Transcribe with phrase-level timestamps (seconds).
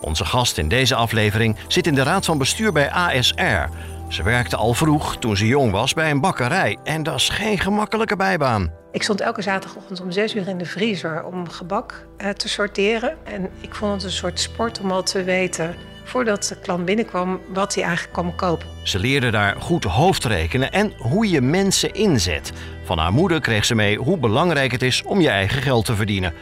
[0.00, 3.68] Onze gast in deze aflevering zit in de raad van bestuur bij ASR.
[4.08, 6.78] Ze werkte al vroeg, toen ze jong was, bij een bakkerij.
[6.84, 8.72] En dat is geen gemakkelijke bijbaan.
[8.92, 13.16] Ik stond elke zaterdagochtend om zes uur in de vriezer om gebak eh, te sorteren.
[13.24, 15.74] En ik vond het een soort sport om al te weten,
[16.04, 18.66] voordat de klant binnenkwam, wat hij eigenlijk kwam kopen.
[18.82, 22.52] Ze leerde daar goed hoofdrekenen en hoe je mensen inzet.
[22.84, 25.96] Van haar moeder kreeg ze mee hoe belangrijk het is om je eigen geld te
[25.96, 26.32] verdienen.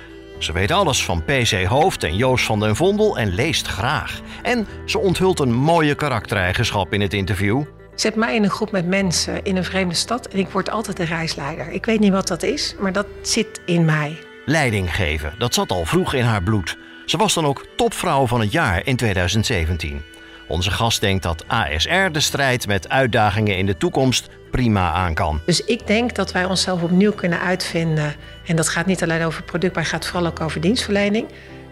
[0.44, 4.20] Ze weet alles van PC Hoofd en Joost van den Vondel en leest graag.
[4.42, 7.62] En ze onthult een mooie karaktereigenschap in het interview.
[7.94, 10.96] Zet mij in een groep met mensen in een vreemde stad en ik word altijd
[10.96, 11.70] de reisleider.
[11.70, 14.18] Ik weet niet wat dat is, maar dat zit in mij.
[14.44, 16.76] Leiding geven, dat zat al vroeg in haar bloed.
[17.06, 20.02] Ze was dan ook topvrouw van het jaar in 2017.
[20.48, 25.40] Onze gast denkt dat ASR de strijd met uitdagingen in de toekomst prima aan kan.
[25.46, 28.14] Dus ik denk dat wij onszelf opnieuw kunnen uitvinden.
[28.46, 31.26] En dat gaat niet alleen over product, maar gaat vooral ook over dienstverlening.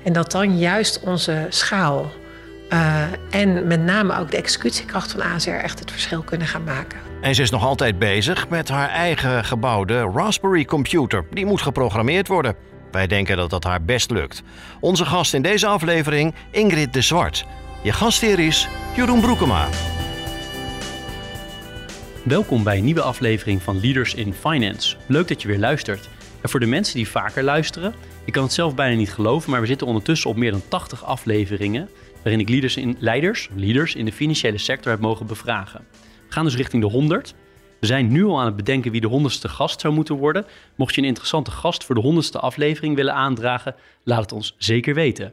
[0.04, 2.12] En dat dan juist onze schaal
[2.72, 6.98] uh, en met name ook de executiekracht van ASR echt het verschil kunnen gaan maken.
[7.20, 11.24] En ze is nog altijd bezig met haar eigen gebouwde Raspberry computer.
[11.30, 12.54] Die moet geprogrammeerd worden.
[12.90, 14.42] Wij denken dat dat haar best lukt.
[14.80, 17.44] Onze gast in deze aflevering, Ingrid de Zwart.
[17.82, 19.66] Je gastheer is Jeroen Broekema.
[22.22, 24.96] Welkom bij een nieuwe aflevering van Leaders in Finance.
[25.06, 26.08] Leuk dat je weer luistert.
[26.42, 29.60] En voor de mensen die vaker luisteren, ik kan het zelf bijna niet geloven, maar
[29.60, 31.88] we zitten ondertussen op meer dan 80 afleveringen
[32.22, 35.86] waarin ik leaders in, leiders, leaders in de financiële sector heb mogen bevragen.
[36.26, 37.34] We gaan dus richting de 100.
[37.80, 40.46] We zijn nu al aan het bedenken wie de honderdste gast zou moeten worden.
[40.76, 43.74] Mocht je een interessante gast voor de honderdste aflevering willen aandragen,
[44.04, 45.32] laat het ons zeker weten.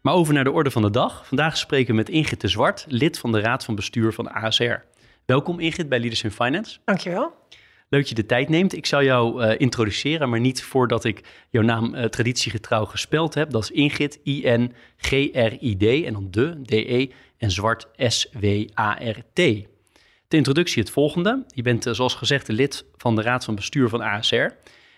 [0.00, 1.26] Maar over naar de orde van de dag.
[1.26, 4.82] Vandaag spreken we met Ingrid de Zwart, lid van de Raad van Bestuur van ASR.
[5.28, 6.78] Welkom Ingrid bij Leaders in Finance.
[6.84, 7.34] Dankjewel.
[7.88, 8.76] Leuk dat je de tijd neemt.
[8.76, 13.50] Ik zal jou uh, introduceren, maar niet voordat ik jouw naam uh, traditiegetrouw gespeld heb.
[13.50, 19.34] Dat is Ingrid, I-N-G-R-I-D en dan de, D-E en zwart S-W-A-R-T.
[20.28, 21.44] De introductie het volgende.
[21.54, 24.46] Je bent uh, zoals gezegd lid van de Raad van Bestuur van ASR.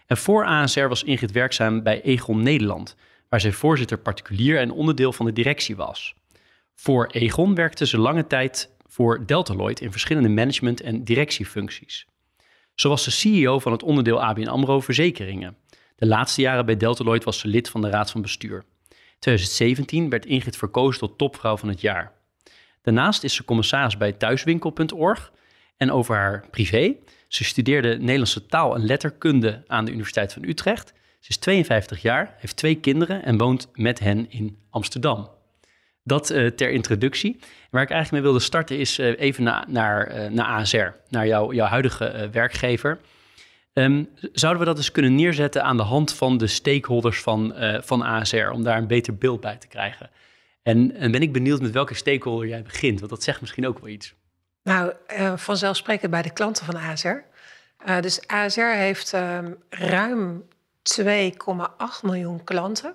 [0.06, 2.96] En voor ASR was Ingrid werkzaam bij Egon Nederland,
[3.28, 6.14] waar zij voorzitter particulier en onderdeel van de directie was.
[6.74, 12.06] Voor Egon werkte ze lange tijd voor Deltaloid in verschillende management- en directiefuncties.
[12.74, 15.56] Zo was ze CEO van het onderdeel ABN AMRO Verzekeringen.
[15.96, 18.64] De laatste jaren bij Deltaloid was ze lid van de Raad van Bestuur.
[19.18, 22.12] 2017 werd Ingrid verkozen tot topvrouw van het jaar.
[22.82, 25.32] Daarnaast is ze commissaris bij thuiswinkel.org
[25.76, 26.94] en over haar privé.
[27.28, 30.92] Ze studeerde Nederlandse taal en letterkunde aan de Universiteit van Utrecht.
[31.20, 35.30] Ze is 52 jaar, heeft twee kinderen en woont met hen in Amsterdam.
[36.02, 37.38] Dat uh, ter introductie.
[37.70, 41.26] Waar ik eigenlijk mee wilde starten is uh, even na, naar, uh, naar ASR, naar
[41.26, 42.98] jou, jouw huidige werkgever.
[43.72, 48.02] Um, zouden we dat eens kunnen neerzetten aan de hand van de stakeholders van, van
[48.02, 50.10] ASR, om daar een beter beeld bij te krijgen?
[50.62, 53.78] En, en, ben ik benieuwd met welke stakeholder jij begint, want dat zegt misschien ook
[53.78, 54.14] wel iets.
[54.62, 54.92] Nou,
[55.36, 57.24] vanzelfsprekend bij de klanten van ASR.
[58.00, 60.44] dus ASR heeft um, ruim
[60.82, 61.04] 2,8
[62.02, 62.94] miljoen klanten.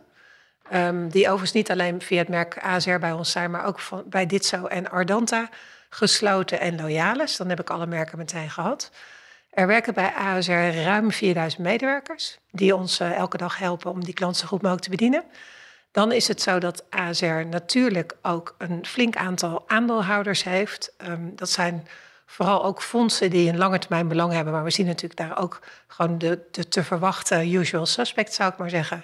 [0.74, 4.04] Um, die overigens niet alleen via het merk ASR bij ons zijn, maar ook van,
[4.06, 5.50] bij Ditso en Ardanta
[5.90, 7.38] gesloten en loyalis.
[7.38, 8.92] Dan heb ik alle merken meteen gehad.
[9.50, 14.14] Er werken bij ASR ruim 4000 medewerkers die ons uh, elke dag helpen om die
[14.14, 15.24] klanten zo goed mogelijk te bedienen.
[15.92, 20.94] Dan is het zo dat ASR natuurlijk ook een flink aantal aandeelhouders heeft.
[21.08, 21.88] Um, dat zijn
[22.26, 24.54] vooral ook fondsen die een lange termijn belang hebben.
[24.54, 28.58] Maar we zien natuurlijk daar ook gewoon de, de te verwachten usual suspects, zou ik
[28.58, 29.04] maar zeggen.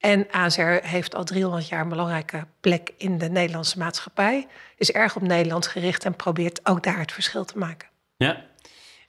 [0.00, 4.46] En ASR heeft al 300 jaar een belangrijke plek in de Nederlandse maatschappij.
[4.76, 7.88] Is erg op Nederland gericht en probeert ook daar het verschil te maken.
[8.16, 8.44] Ja,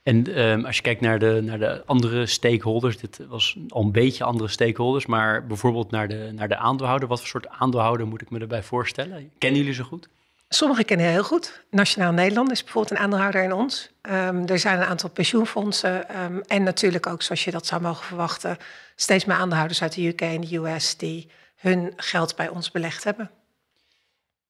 [0.03, 3.91] en um, als je kijkt naar de, naar de andere stakeholders, dit was al een
[3.91, 7.07] beetje andere stakeholders, maar bijvoorbeeld naar de, naar de aandeelhouder.
[7.07, 9.31] Wat voor soort aandeelhouder moet ik me erbij voorstellen?
[9.37, 10.09] Kennen jullie ze goed?
[10.53, 11.63] Sommigen kennen heel goed.
[11.69, 13.91] Nationaal Nederland is bijvoorbeeld een aandeelhouder in ons.
[14.01, 18.05] Um, er zijn een aantal pensioenfondsen um, en natuurlijk ook, zoals je dat zou mogen
[18.05, 18.57] verwachten,
[18.95, 23.03] steeds meer aandeelhouders uit de UK en de US die hun geld bij ons belegd
[23.03, 23.31] hebben.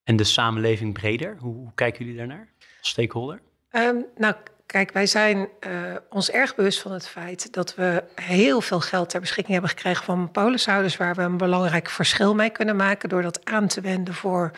[0.04, 2.48] En de samenleving breder, hoe, hoe kijken jullie daarnaar
[2.80, 3.42] als stakeholder?
[3.72, 5.38] Um, nou, kijk, wij zijn
[5.68, 9.70] uh, ons erg bewust van het feit dat we heel veel geld ter beschikking hebben
[9.70, 13.82] gekregen van polishouders, waar we een belangrijk verschil mee kunnen maken door dat aan te
[13.82, 14.52] wenden voor,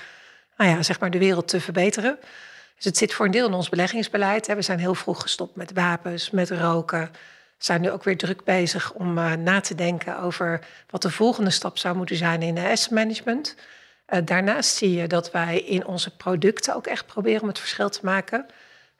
[0.58, 2.18] nou ja, zeg maar de wereld te verbeteren.
[2.76, 4.48] Dus het zit voor een deel in ons beleggingsbeleid.
[4.48, 7.10] We zijn heel vroeg gestopt met wapens, met roken.
[7.58, 10.60] We zijn nu ook weer druk bezig om uh, na te denken over
[10.90, 13.56] wat de volgende stap zou moeten zijn in asset management.
[14.10, 17.90] Uh, daarnaast zie je dat wij in onze producten ook echt proberen om het verschil
[17.90, 18.46] te maken.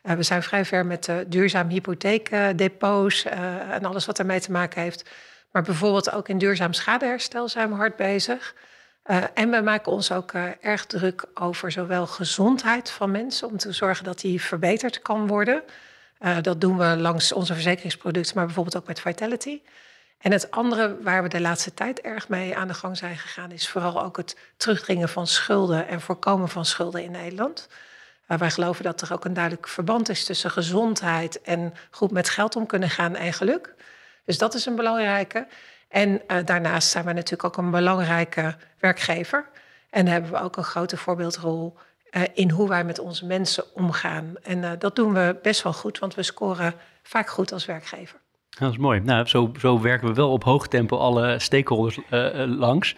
[0.02, 5.10] We zijn vrij ver met de duurzaam hypotheekdepots en alles wat daarmee te maken heeft.
[5.52, 8.56] Maar bijvoorbeeld ook in duurzaam schadeherstel zijn we hard bezig.
[9.06, 13.58] Uh, en we maken ons ook uh, erg druk over zowel gezondheid van mensen, om
[13.58, 15.64] te zorgen dat die verbeterd kan worden.
[16.20, 19.62] Uh, dat doen we langs onze verzekeringsproducten, maar bijvoorbeeld ook met Vitality.
[20.18, 23.52] En het andere waar we de laatste tijd erg mee aan de gang zijn gegaan,
[23.52, 27.68] is vooral ook het terugdringen van schulden en voorkomen van schulden in Nederland.
[28.28, 32.56] wij geloven dat er ook een duidelijk verband is tussen gezondheid en goed met geld
[32.56, 33.74] om kunnen gaan en geluk.
[34.26, 35.48] Dus dat is een belangrijke.
[35.94, 39.50] En uh, daarnaast zijn we natuurlijk ook een belangrijke werkgever.
[39.90, 41.78] En hebben we ook een grote voorbeeldrol
[42.12, 44.34] uh, in hoe wij met onze mensen omgaan.
[44.44, 46.74] En uh, dat doen we best wel goed, want we scoren
[47.04, 48.20] vaak goed als werkgever.
[48.50, 49.00] Dat is mooi.
[49.00, 52.00] Nou, zo, zo werken we wel op hoog tempo alle stakeholders
[52.46, 52.96] langs.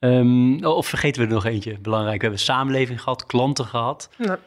[0.00, 2.16] Um, of vergeten we er nog eentje belangrijk?
[2.16, 4.38] We hebben samenleving gehad, klanten gehad, nou,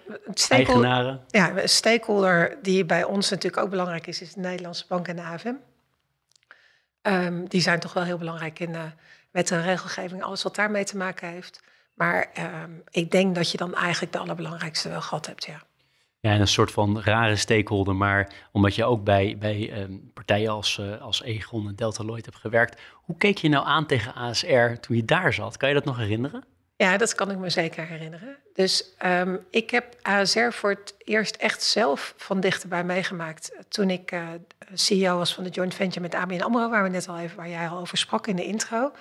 [0.49, 1.21] eigenaren.
[1.27, 5.15] Ja, een stakeholder die bij ons natuurlijk ook belangrijk is, is de Nederlandse Bank en
[5.15, 5.53] de AFM.
[7.01, 8.81] Um, die zijn toch wel heel belangrijk in uh,
[9.31, 11.63] wet en regelgeving, alles wat daarmee te maken heeft.
[11.93, 12.29] Maar
[12.63, 15.61] um, ik denk dat je dan eigenlijk de allerbelangrijkste wel gehad hebt, ja.
[16.21, 20.51] Ja, en een soort van rare stakeholder, maar omdat je ook bij, bij um, partijen
[20.51, 22.81] als, uh, als Egon en Delta Lloyd hebt gewerkt.
[22.93, 25.57] Hoe keek je nou aan tegen ASR toen je daar zat?
[25.57, 26.43] Kan je dat nog herinneren?
[26.81, 28.37] Ja, dat kan ik me zeker herinneren.
[28.53, 33.51] Dus um, ik heb ASR voor het eerst echt zelf van dichterbij meegemaakt.
[33.67, 34.27] Toen ik uh,
[34.73, 37.49] CEO was van de joint venture met ABN AMRO, waar we net al even, waar
[37.49, 38.91] jij al over sprak in de intro.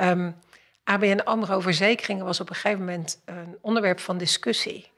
[0.00, 0.36] Um,
[0.84, 4.92] ABN AMRO verzekeringen was op een gegeven moment een onderwerp van discussie.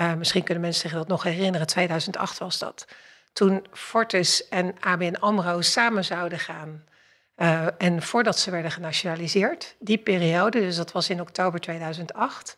[0.00, 2.86] Uh, misschien kunnen mensen zich dat nog herinneren, 2008 was dat.
[3.32, 6.84] Toen Fortis en ABN AMRO samen zouden gaan
[7.42, 12.54] uh, en voordat ze werden genationaliseerd, die periode, dus dat was in oktober 2008.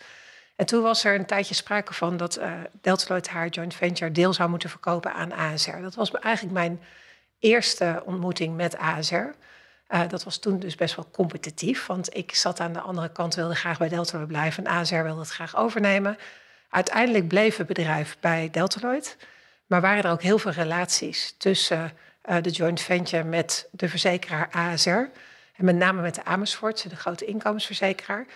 [0.56, 4.12] En toen was er een tijdje sprake van dat uh, Delta Lloyd haar joint venture
[4.12, 5.80] deel zou moeten verkopen aan ASR.
[5.80, 6.80] Dat was eigenlijk mijn
[7.38, 9.34] eerste ontmoeting met ASR.
[9.86, 13.34] Eh, dat was toen dus best wel competitief, want ik zat aan de andere kant,
[13.34, 16.18] wilde graag bij Delta Lloyd blijven en ASR wilde het graag overnemen.
[16.68, 19.16] Uiteindelijk bleef het bedrijf bij Delta Lloyd,
[19.66, 24.90] maar waren er ook heel veel relaties tussen de joint venture met de verzekeraar ASR.
[25.56, 28.26] En met name met de Amersfoort, de grote inkomensverzekeraar.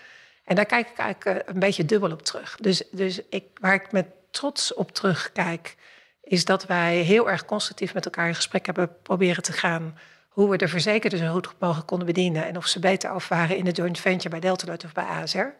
[0.44, 2.56] En daar kijk ik eigenlijk uh, een beetje dubbel op terug.
[2.56, 5.76] Dus, dus ik, waar ik met trots op terugkijk,
[6.22, 9.98] is dat wij heel erg constructief met elkaar in gesprek hebben proberen te gaan.
[10.28, 12.46] Hoe we de verzekerden zo goed mogelijk konden bedienen.
[12.46, 15.54] En of ze beter af waren in de joint venture bij Delta of bij ASR.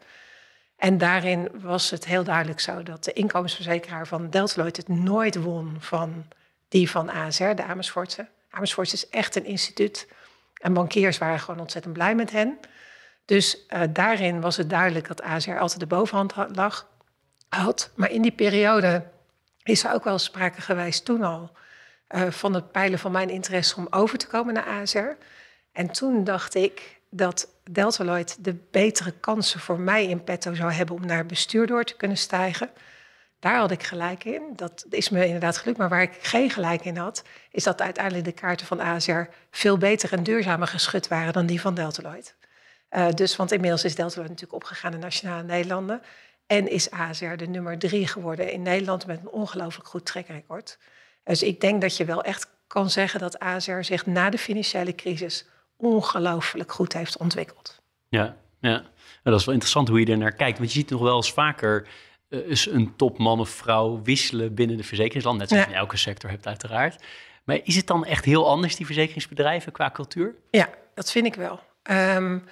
[0.75, 5.75] En daarin was het heel duidelijk zo dat de inkomensverzekeraar van Delta het nooit won
[5.79, 6.25] van
[6.67, 8.27] die van ASR, de Amersfoortse.
[8.49, 10.07] Amersfoort is echt een instituut.
[10.53, 12.59] En bankiers waren gewoon ontzettend blij met hen.
[13.25, 16.87] Dus uh, daarin was het duidelijk dat ASR altijd de bovenhand lag,
[17.49, 17.91] had.
[17.95, 19.03] Maar in die periode
[19.63, 21.51] is er ook wel sprake geweest toen al
[22.09, 25.17] uh, van het peilen van mijn interesse om over te komen naar ASR.
[25.71, 30.71] En toen dacht ik dat Delta Lloyd de betere kansen voor mij in petto zou
[30.71, 32.69] hebben om naar bestuur door te kunnen stijgen.
[33.39, 34.43] Daar had ik gelijk in.
[34.55, 35.77] Dat is me inderdaad gelukt.
[35.77, 39.77] Maar waar ik geen gelijk in had, is dat uiteindelijk de kaarten van ASR veel
[39.77, 42.35] beter en duurzamer geschud waren dan die van Deltaloid.
[42.89, 46.01] Uh, dus, want inmiddels is Deltaloid natuurlijk opgegaan in Nationale Nederlanden.
[46.47, 50.77] En is ASR de nummer drie geworden in Nederland met een ongelooflijk goed trekrecord.
[51.23, 54.95] Dus ik denk dat je wel echt kan zeggen dat ASR zich na de financiële
[54.95, 55.45] crisis
[55.77, 57.81] ongelooflijk goed heeft ontwikkeld.
[58.09, 58.83] Ja, ja.
[59.23, 60.57] dat is wel interessant hoe je er naar kijkt.
[60.57, 61.87] Want je ziet nog wel eens vaker
[62.29, 65.39] uh, een topman of vrouw wisselen binnen de verzekeringsland.
[65.39, 65.71] Net zoals ja.
[65.71, 67.03] in elke sector hebt uiteraard.
[67.43, 70.35] Maar is het dan echt heel anders, die verzekeringsbedrijven, qua cultuur?
[70.51, 71.59] Ja, dat vind ik wel.
[71.83, 72.43] Um,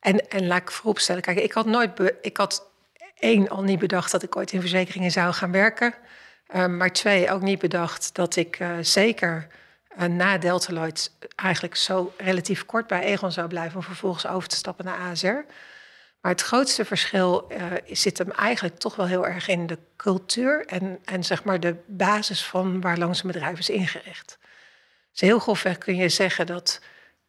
[0.00, 2.70] en, en laat ik vooropstellen, kijk, ik had nooit, be, ik had
[3.18, 5.94] één al niet bedacht dat ik ooit in verzekeringen zou gaan werken.
[6.56, 9.46] Um, maar twee, ook niet bedacht dat ik uh, zeker
[9.98, 14.48] uh, na Delta Lloyd eigenlijk zo relatief kort bij Egon zou blijven om vervolgens over
[14.48, 15.44] te stappen naar ASR.
[16.22, 20.66] Maar het grootste verschil uh, zit hem eigenlijk toch wel heel erg in de cultuur
[20.66, 24.38] en, en zeg maar de basis van waar langs een bedrijf is ingericht.
[25.10, 26.80] Dus heel grofweg kun je zeggen dat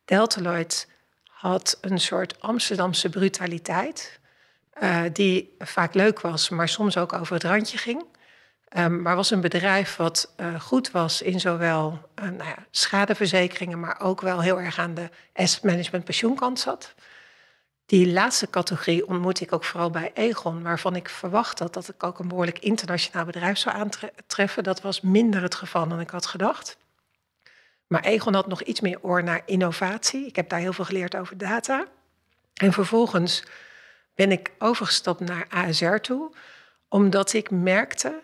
[0.05, 0.87] Deltaloid
[1.23, 4.19] had een soort Amsterdamse brutaliteit,
[4.81, 8.05] uh, die vaak leuk was, maar soms ook over het randje ging.
[8.77, 13.99] Um, maar was een bedrijf wat uh, goed was in zowel nou ja, schadeverzekeringen, maar
[13.99, 16.93] ook wel heel erg aan de asset management pensioenkant zat.
[17.85, 22.03] Die laatste categorie ontmoet ik ook vooral bij Egon, waarvan ik verwacht had dat ik
[22.03, 24.63] ook een behoorlijk internationaal bedrijf zou aantreffen.
[24.63, 26.77] Dat was minder het geval dan ik had gedacht.
[27.87, 30.25] Maar Egon had nog iets meer oor naar innovatie.
[30.25, 31.85] Ik heb daar heel veel geleerd over data.
[32.53, 33.43] En vervolgens
[34.15, 36.31] ben ik overgestapt naar ASR toe,
[36.87, 38.21] omdat ik merkte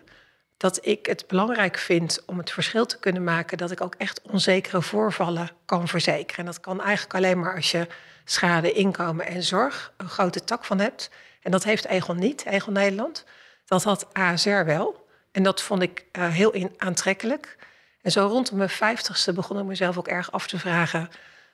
[0.57, 4.21] dat ik het belangrijk vind om het verschil te kunnen maken dat ik ook echt
[4.21, 6.37] onzekere voorvallen kan verzekeren.
[6.37, 7.87] En dat kan eigenlijk alleen maar als je
[8.31, 11.09] schade, inkomen en zorg een grote tak van hebt.
[11.41, 13.25] En dat heeft Egon niet, Egon Nederland.
[13.65, 15.07] Dat had ASR wel.
[15.31, 17.57] En dat vond ik uh, heel aantrekkelijk.
[18.01, 21.09] En zo rondom mijn vijftigste begon ik mezelf ook erg af te vragen...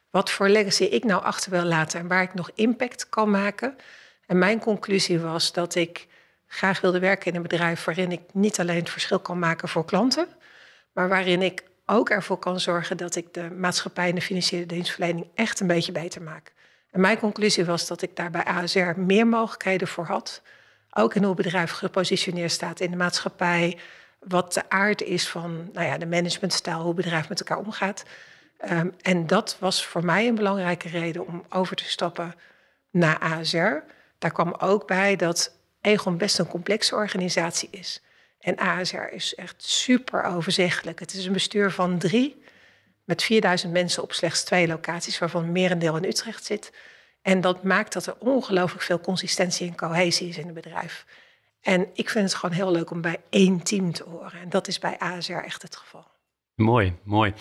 [0.09, 3.75] wat voor legacy ik nou achter wil laten en waar ik nog impact kan maken.
[4.25, 6.07] En mijn conclusie was dat ik
[6.47, 7.83] graag wilde werken in een bedrijf...
[7.83, 10.27] waarin ik niet alleen het verschil kan maken voor klanten...
[10.93, 15.27] maar waarin ik ook ervoor kan zorgen dat ik de maatschappij en de financiële dienstverlening
[15.35, 16.53] echt een beetje beter maak.
[16.95, 20.41] En mijn conclusie was dat ik daar bij ASR meer mogelijkheden voor had.
[20.89, 23.77] Ook in hoe het bedrijf gepositioneerd staat in de maatschappij.
[24.19, 28.03] Wat de aard is van nou ja, de managementstijl, hoe het bedrijf met elkaar omgaat.
[28.71, 32.35] Um, en dat was voor mij een belangrijke reden om over te stappen
[32.89, 33.83] naar ASR.
[34.17, 38.01] Daar kwam ook bij dat Egon best een complexe organisatie is.
[38.39, 40.99] En ASR is echt super overzichtelijk.
[40.99, 42.43] Het is een bestuur van drie
[43.05, 46.73] met 4000 mensen op slechts twee locaties, waarvan merendeel in Utrecht zit.
[47.21, 51.05] En dat maakt dat er ongelooflijk veel consistentie en cohesie is in het bedrijf.
[51.61, 54.39] En ik vind het gewoon heel leuk om bij één team te horen.
[54.41, 56.07] En dat is bij ASR echt het geval.
[56.55, 57.33] Mooi, mooi.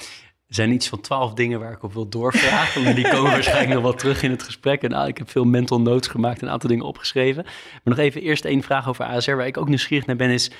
[0.47, 2.83] Er zijn iets van twaalf dingen waar ik op wil doorvragen.
[2.83, 4.83] maar die komen waarschijnlijk nog wel terug in het gesprek.
[4.83, 7.43] En nou, ik heb veel mental notes gemaakt en een aantal dingen opgeschreven.
[7.45, 10.51] Maar nog even eerst één vraag over ASR, waar ik ook nieuwsgierig naar ben, is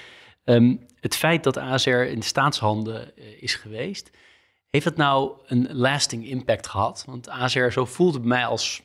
[0.45, 4.11] um, het feit dat ASR in de staatshanden uh, is geweest.
[4.75, 7.05] Heeft het nou een lasting impact gehad?
[7.07, 8.83] Want ASR, zo voelt het mij als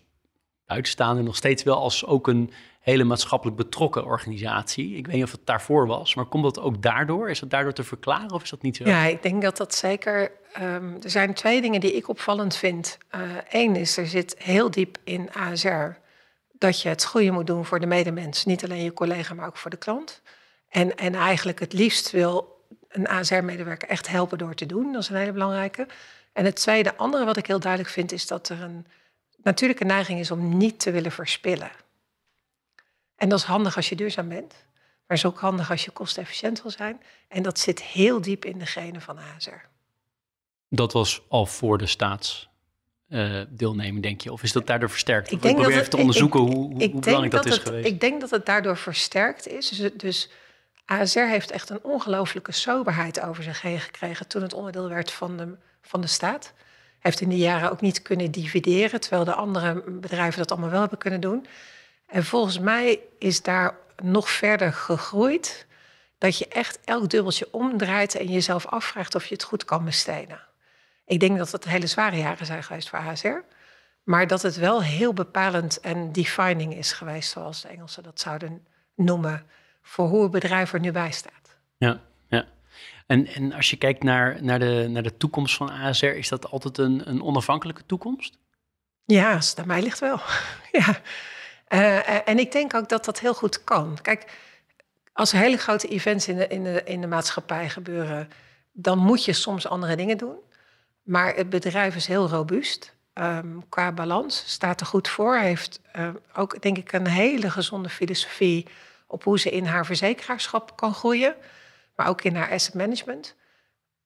[0.65, 4.95] buitenstaander nog steeds wel als ook een hele maatschappelijk betrokken organisatie.
[4.95, 7.29] Ik weet niet of het daarvoor was, maar komt dat ook daardoor?
[7.29, 8.83] Is dat daardoor te verklaren of is dat niet zo?
[8.85, 10.31] Ja, ik denk dat dat zeker.
[10.61, 12.97] Um, er zijn twee dingen die ik opvallend vind.
[13.49, 15.97] Eén uh, is, er zit heel diep in ASR
[16.51, 18.45] dat je het goede moet doen voor de medemens.
[18.45, 20.21] Niet alleen je collega, maar ook voor de klant.
[20.69, 22.58] En, en eigenlijk het liefst wil
[22.89, 24.91] een ASR-medewerker echt helpen door te doen.
[24.91, 25.87] Dat is een hele belangrijke.
[26.33, 28.85] En het tweede, andere wat ik heel duidelijk vind, is dat er een
[29.43, 31.71] natuurlijke neiging is om niet te willen verspillen.
[33.15, 34.53] En dat is handig als je duurzaam bent,
[35.07, 37.01] maar is ook handig als je kostefficiënt wil zijn.
[37.27, 39.67] En dat zit heel diep in de genen van ASR.
[40.69, 44.31] Dat was al voor de staatsdeelneming, uh, denk je?
[44.31, 45.31] Of is dat daardoor versterkt?
[45.31, 47.87] Ik, denk probeer even te onderzoeken ik, hoe, hoe belangrijk dat is het, geweest.
[47.87, 49.69] Ik denk dat het daardoor versterkt is.
[49.69, 50.29] Dus, dus
[50.89, 55.37] ASR heeft echt een ongelooflijke soberheid over zich heen gekregen toen het onderdeel werd van
[55.37, 56.53] de, van de staat.
[56.99, 60.79] Heeft in die jaren ook niet kunnen divideren, terwijl de andere bedrijven dat allemaal wel
[60.79, 61.45] hebben kunnen doen.
[62.05, 65.65] En volgens mij is daar nog verder gegroeid
[66.17, 70.39] dat je echt elk dubbeltje omdraait en jezelf afvraagt of je het goed kan besteden.
[71.05, 73.43] Ik denk dat het hele zware jaren zijn geweest voor ASR,
[74.03, 78.67] maar dat het wel heel bepalend en defining is geweest, zoals de Engelsen dat zouden
[78.95, 79.45] noemen
[79.89, 81.57] voor hoe het bedrijf er nu bij staat.
[81.77, 82.45] Ja, ja.
[83.07, 86.51] En, en als je kijkt naar, naar, de, naar de toekomst van ASR, is dat
[86.51, 88.37] altijd een, een onafhankelijke toekomst?
[89.05, 90.19] Ja, als het aan mij ligt wel.
[90.79, 91.01] ja.
[91.69, 93.97] Uh, en ik denk ook dat dat heel goed kan.
[94.01, 94.31] Kijk,
[95.13, 98.29] als er hele grote events in de, in de, in de maatschappij gebeuren,
[98.71, 100.35] dan moet je soms andere dingen doen.
[101.03, 102.95] Maar het bedrijf is heel robuust.
[103.13, 105.37] Um, qua balans staat er goed voor.
[105.37, 108.67] Heeft uh, ook, denk ik, een hele gezonde filosofie
[109.09, 111.35] op hoe ze in haar verzekeraarschap kan groeien,
[111.95, 113.35] maar ook in haar asset management.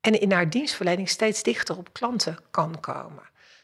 [0.01, 3.23] En in haar dienstverlening steeds dichter op klanten kan komen.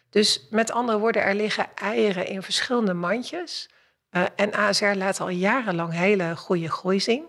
[0.10, 3.69] Dus met andere woorden, er liggen eieren in verschillende mandjes.
[4.12, 7.25] Uh, en ASR laat al jarenlang hele goede groei zien.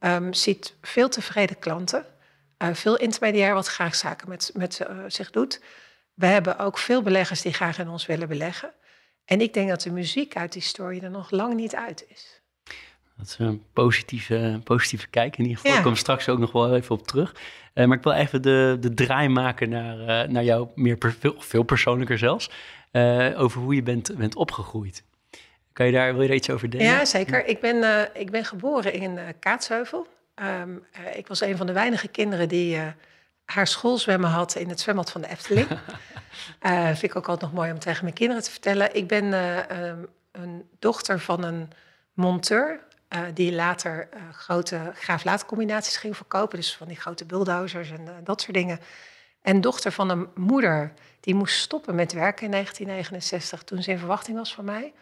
[0.00, 2.06] Um, ziet veel tevreden klanten.
[2.58, 5.60] Uh, veel intermediair wat graag zaken met, met uh, zich doet.
[6.14, 8.72] We hebben ook veel beleggers die graag in ons willen beleggen.
[9.24, 12.37] En ik denk dat de muziek uit die story er nog lang niet uit is.
[13.18, 15.36] Dat is een positieve, positieve kijk.
[15.36, 15.78] In ieder geval, ja.
[15.78, 17.34] ik kom straks ook nog wel even op terug.
[17.74, 21.14] Uh, maar ik wil even de, de draai maken naar, uh, naar jou, meer per,
[21.18, 22.50] veel, veel persoonlijker zelfs,
[22.92, 25.04] uh, over hoe je bent, bent opgegroeid.
[25.72, 26.86] Kan je daar, wil je daar iets over delen?
[26.86, 27.46] Ja, zeker.
[27.46, 30.06] Ik ben, ik ben geboren in Kaatsheuvel.
[30.62, 30.84] Um,
[31.14, 32.78] ik was een van de weinige kinderen die
[33.44, 35.66] haar schoolzwemmen had in het zwembad van de Efteling.
[36.98, 38.94] vind ik ook altijd nog mooi om tegen mijn kinderen te vertellen.
[38.94, 39.32] Ik ben
[39.82, 41.70] um, een dochter van een
[42.12, 46.58] monteur uh, die later uh, grote graaf-laatcombinaties ging verkopen.
[46.58, 48.80] Dus van die grote bulldozers en uh, dat soort dingen.
[49.42, 53.98] En dochter van een moeder die moest stoppen met werken in 1969 toen ze in
[53.98, 54.92] verwachting was van mij.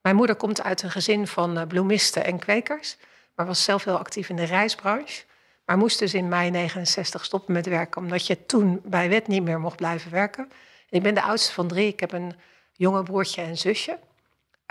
[0.00, 2.96] Mijn moeder komt uit een gezin van bloemisten en kwekers,
[3.34, 5.24] maar was zelf heel actief in de reisbranche.
[5.64, 9.42] Maar moest dus in mei 69 stoppen met werken, omdat je toen bij wet niet
[9.42, 10.50] meer mocht blijven werken.
[10.88, 11.88] ik ben de oudste van drie.
[11.88, 12.34] Ik heb een
[12.72, 13.98] jonge broertje en zusje.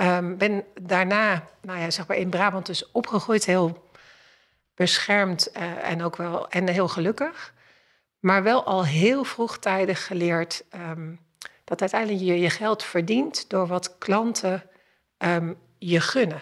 [0.01, 3.89] Um, ben daarna, nou ja, zeg maar in Brabant dus opgegroeid, heel
[4.75, 7.53] beschermd uh, en ook wel en heel gelukkig.
[8.19, 11.19] Maar wel al heel vroegtijdig geleerd um,
[11.63, 14.63] dat uiteindelijk je je geld verdient door wat klanten
[15.17, 16.41] um, je gunnen.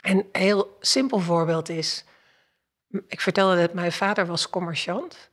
[0.00, 2.04] En een heel simpel voorbeeld is,
[3.08, 5.28] ik vertelde dat mijn vader was commerciant.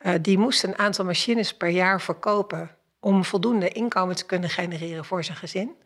[0.00, 5.04] Uh, die moest een aantal machines per jaar verkopen om voldoende inkomen te kunnen genereren
[5.04, 5.76] voor zijn gezin.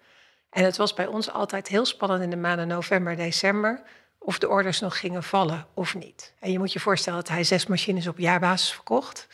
[0.52, 3.82] En het was bij ons altijd heel spannend in de maanden november, december,
[4.18, 6.35] of de orders nog gingen vallen of niet.
[6.38, 9.26] En je moet je voorstellen dat hij zes machines op jaarbasis verkocht.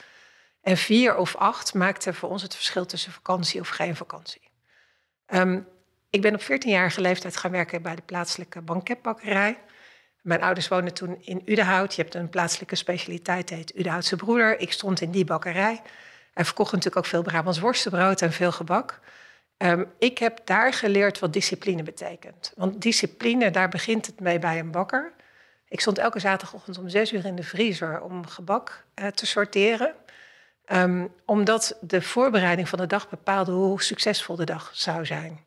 [0.63, 4.51] En vier of acht maakte voor ons het verschil tussen vakantie of geen vakantie.
[5.27, 5.69] Um,
[6.11, 9.59] ik ben op 14-jarige leeftijd gaan werken bij de plaatselijke banketbakkerij.
[10.23, 11.95] Mijn ouders woonden toen in Udenhout.
[11.95, 14.61] Je hebt een plaatselijke specialiteit, heet Udenhoutse Broeder.
[14.61, 15.83] Ik stond in die bakkerij.
[16.35, 19.01] Hij verkocht natuurlijk ook veel Brabants worstenbrood en veel gebak.
[19.59, 22.53] Um, ik heb daar geleerd wat discipline betekent.
[22.57, 25.13] Want discipline, daar begint het mee bij een bakker.
[25.69, 29.95] Ik stond elke zaterdagochtend om zes uur in de vriezer om gebak uh, te sorteren.
[30.73, 35.45] Um, omdat de voorbereiding van de dag bepaalde hoe succesvol de dag zou zijn.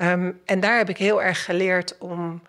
[0.00, 2.42] Um, en daar heb ik heel erg geleerd om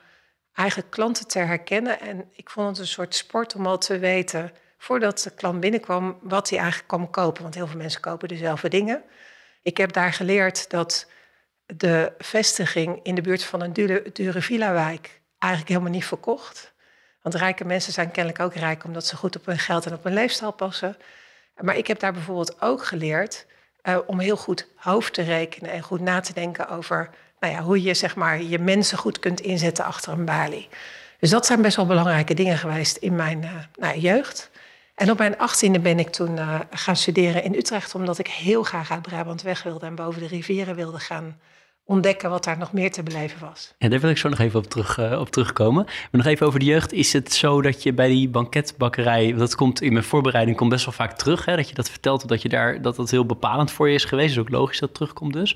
[0.54, 2.00] eigen klanten te herkennen.
[2.00, 6.18] En ik vond het een soort sport om al te weten, voordat de klant binnenkwam,
[6.22, 7.42] wat hij eigenlijk kwam kopen.
[7.42, 9.04] Want heel veel mensen kopen dezelfde dingen.
[9.64, 11.08] Ik heb daar geleerd dat
[11.66, 16.74] de vestiging in de buurt van een dure, dure villa-wijk eigenlijk helemaal niet verkocht.
[17.22, 20.04] Want rijke mensen zijn kennelijk ook rijk omdat ze goed op hun geld en op
[20.04, 20.98] hun leefstijl passen.
[21.62, 23.46] Maar ik heb daar bijvoorbeeld ook geleerd
[23.84, 27.62] uh, om heel goed hoofd te rekenen en goed na te denken over nou ja,
[27.62, 30.70] hoe je zeg maar, je mensen goed kunt inzetten achter een balie.
[31.20, 34.50] Dus dat zijn best wel belangrijke dingen geweest in mijn uh, nou, jeugd.
[34.96, 38.64] En op mijn achttiende ben ik toen uh, gaan studeren in Utrecht, omdat ik heel
[38.64, 41.38] graag uit Brabant weg wilde en boven de rivieren wilde gaan
[41.86, 43.74] ontdekken wat daar nog meer te beleven was.
[43.78, 45.84] En daar wil ik zo nog even op, terug, uh, op terugkomen.
[45.86, 46.94] Maar nog even over de jeugd.
[46.94, 50.86] Is het zo dat je bij die banketbakkerij, dat komt in mijn voorbereiding komt best
[50.86, 53.72] wel vaak terug, hè, dat je dat vertelt, dat je daar dat dat heel bepalend
[53.72, 54.32] voor je is geweest.
[54.32, 55.56] is ook logisch dat het terugkomt dus.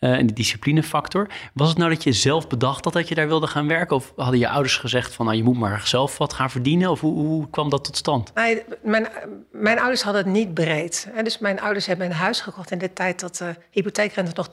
[0.00, 1.28] Uh, en de disciplinefactor.
[1.52, 3.96] Was het nou dat je zelf bedacht had dat je daar wilde gaan werken?
[3.96, 6.90] Of hadden je ouders gezegd van nou, je moet maar zelf wat gaan verdienen?
[6.90, 8.34] Of hoe, hoe kwam dat tot stand?
[8.34, 9.08] Nee, mijn,
[9.52, 11.08] mijn ouders hadden het niet breed.
[11.22, 14.48] Dus mijn ouders hebben een huis gekocht in de tijd dat de hypotheekrente nog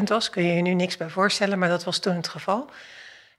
[0.00, 0.30] 12% was.
[0.30, 2.70] Kun je je nu niks bij voorstellen, maar dat was toen het geval.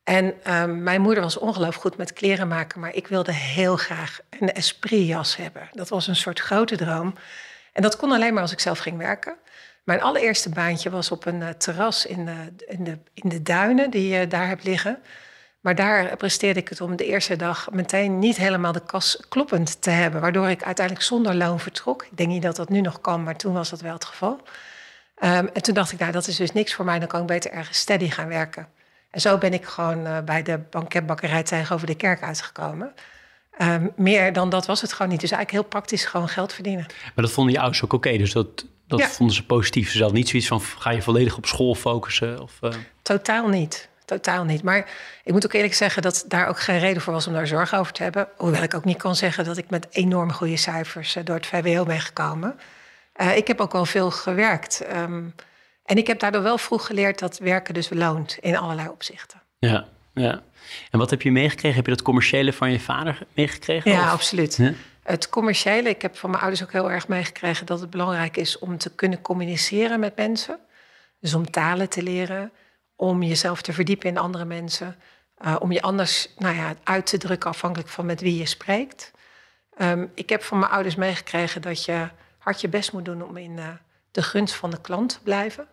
[0.04, 4.20] En um, mijn moeder was ongelooflijk goed met kleren maken, maar ik wilde heel graag
[4.40, 5.70] een esprit-jas hebben.
[5.72, 7.14] Dat was een soort grote droom.
[7.74, 9.36] En dat kon alleen maar als ik zelf ging werken.
[9.90, 13.90] Mijn allereerste baantje was op een uh, terras in de, in, de, in de duinen
[13.90, 15.00] die je daar hebt liggen.
[15.60, 19.82] Maar daar presteerde ik het om de eerste dag meteen niet helemaal de kas kloppend
[19.82, 20.22] te hebben.
[20.22, 22.04] Waardoor ik uiteindelijk zonder loon vertrok.
[22.04, 24.34] Ik denk niet dat dat nu nog kan, maar toen was dat wel het geval.
[25.24, 27.28] Um, en toen dacht ik, nou dat is dus niks voor mij, dan kan ik
[27.28, 28.68] beter ergens steady gaan werken.
[29.12, 32.94] En zo ben ik gewoon uh, bij de banketbakkerij tegenover de kerk uitgekomen.
[33.62, 35.22] Um, meer dan dat was het gewoon niet.
[35.22, 36.86] Dus eigenlijk heel praktisch gewoon geld verdienen.
[37.16, 39.92] Maar dat vonden je ouders ook oké, dus dat dat vonden ze positief.
[39.92, 42.42] Zelf niet zoiets van, ga je volledig op school focussen?
[42.42, 42.74] Of, uh...
[43.02, 43.90] Totaal niet.
[44.06, 44.64] Totaal niet.
[44.64, 44.90] Maar
[45.24, 47.78] ik moet ook eerlijk zeggen dat daar ook geen reden voor was om daar zorgen
[47.78, 48.28] over te hebben.
[48.38, 51.46] Hoewel ik ook niet kan zeggen dat ik met enorm goede cijfers uh, door het
[51.46, 52.60] VWO ben gekomen.
[53.22, 54.84] Uh, ik heb ook wel veel gewerkt.
[54.96, 55.34] Um,
[55.86, 59.42] en ik heb daardoor wel vroeg geleerd dat werken dus loont in allerlei opzichten.
[59.60, 60.42] Ja, ja.
[60.92, 61.76] En wat heb je meegekregen?
[61.76, 63.92] Heb je dat commerciële van je vader meegekregen?
[63.92, 64.12] Ja, of?
[64.12, 64.56] absoluut.
[64.56, 64.74] Ja?
[65.10, 68.60] Het commerciële, ik heb van mijn ouders ook heel erg meegekregen dat het belangrijk is
[68.60, 70.60] om te kunnen communiceren met mensen.
[71.20, 72.52] Dus om talen te leren,
[72.96, 74.96] om jezelf te verdiepen in andere mensen,
[75.46, 79.12] uh, om je anders nou ja, uit te drukken afhankelijk van met wie je spreekt.
[79.78, 83.38] Um, ik heb van mijn ouders meegekregen dat je hard je best moet doen om
[83.38, 83.68] in uh,
[84.12, 85.68] de gunst van de klant te blijven.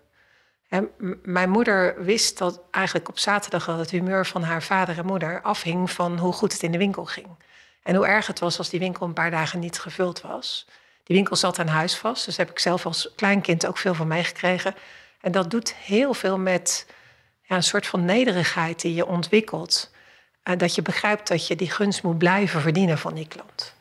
[0.68, 0.90] En
[1.22, 5.42] mijn moeder wist dat eigenlijk op zaterdag dat het humeur van haar vader en moeder
[5.42, 7.28] afhing van hoe goed het in de winkel ging.
[7.86, 10.66] En hoe erg het was als die winkel een paar dagen niet gevuld was.
[11.04, 14.08] Die winkel zat aan huis vast, dus heb ik zelf als kleinkind ook veel van
[14.08, 14.74] meegekregen.
[15.20, 16.86] En dat doet heel veel met
[17.42, 19.90] ja, een soort van nederigheid die je ontwikkelt.
[20.44, 23.74] Uh, dat je begrijpt dat je die gunst moet blijven verdienen van die klant.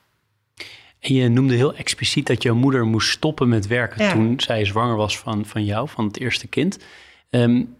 [0.99, 4.11] En je noemde heel expliciet dat jouw moeder moest stoppen met werken ja.
[4.11, 6.77] toen zij zwanger was van, van jou, van het eerste kind.
[7.29, 7.75] Um,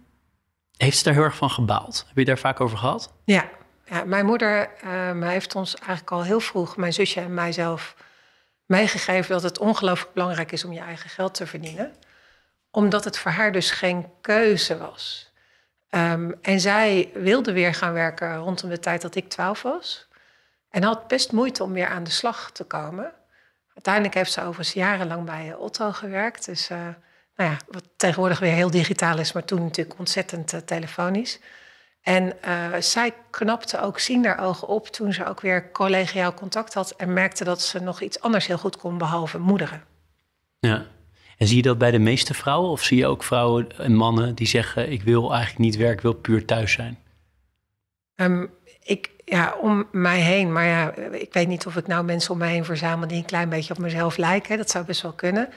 [0.76, 2.04] heeft ze daar heel erg van gebaald?
[2.08, 3.12] Heb je daar vaak over gehad?
[3.24, 3.48] Ja,
[4.06, 7.96] mijn moeder uh, heeft ons eigenlijk al heel vroeg, mijn zusje en mijzelf,
[8.66, 11.94] meegegeven dat het ongelooflijk belangrijk is om je eigen geld te verdienen.
[12.70, 15.32] Omdat het voor haar dus geen keuze was.
[15.90, 20.08] Ehm, en zij wilde weer gaan werken rondom de tijd dat ik twaalf was.
[20.70, 23.12] En had best moeite om weer aan de slag te komen.
[23.74, 26.46] Uiteindelijk heeft ze overigens jarenlang bij Otto gewerkt.
[26.46, 26.78] Dus uh,
[27.36, 31.38] nou ja, wat tegenwoordig weer heel digitaal is, maar toen natuurlijk ontzettend uh, telefonisch.
[32.06, 36.74] En uh, zij knapte ook zien haar ogen op toen ze ook weer collegiaal contact
[36.74, 39.84] had en merkte dat ze nog iets anders heel goed kon behalve moederen.
[40.58, 40.86] Ja.
[41.36, 42.70] En zie je dat bij de meeste vrouwen?
[42.70, 46.02] Of zie je ook vrouwen en mannen die zeggen: Ik wil eigenlijk niet werken, ik
[46.02, 46.98] wil puur thuis zijn?
[48.16, 48.50] Um,
[48.82, 50.52] ik, ja, om mij heen.
[50.52, 53.24] Maar ja, ik weet niet of ik nou mensen om mij heen verzamel die een
[53.24, 54.56] klein beetje op mezelf lijken.
[54.56, 55.48] Dat zou best wel kunnen.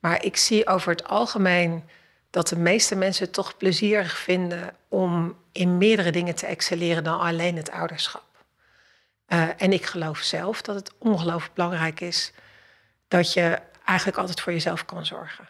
[0.00, 1.82] Maar ik zie over het algemeen
[2.30, 7.20] dat de meeste mensen het toch plezierig vinden om in meerdere dingen te excelleren dan
[7.20, 8.24] alleen het ouderschap.
[9.28, 12.32] Uh, en ik geloof zelf dat het ongelooflijk belangrijk is
[13.08, 15.48] dat je eigenlijk altijd voor jezelf kan zorgen.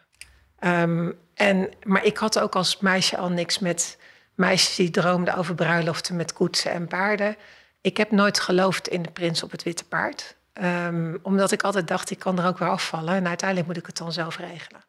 [0.60, 3.98] Um, en, maar ik had ook als meisje al niks met
[4.34, 7.36] meisjes die droomden over bruiloften met koetsen en paarden.
[7.80, 10.36] Ik heb nooit geloofd in de prins op het witte paard.
[10.62, 13.14] Um, omdat ik altijd dacht, ik kan er ook weer afvallen.
[13.14, 14.80] En uiteindelijk moet ik het dan zelf regelen.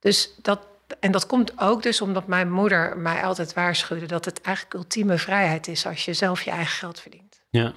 [0.00, 0.66] Dus dat,
[1.00, 4.06] en dat komt ook dus omdat mijn moeder mij altijd waarschuwde...
[4.06, 7.40] dat het eigenlijk ultieme vrijheid is als je zelf je eigen geld verdient.
[7.50, 7.72] Ja,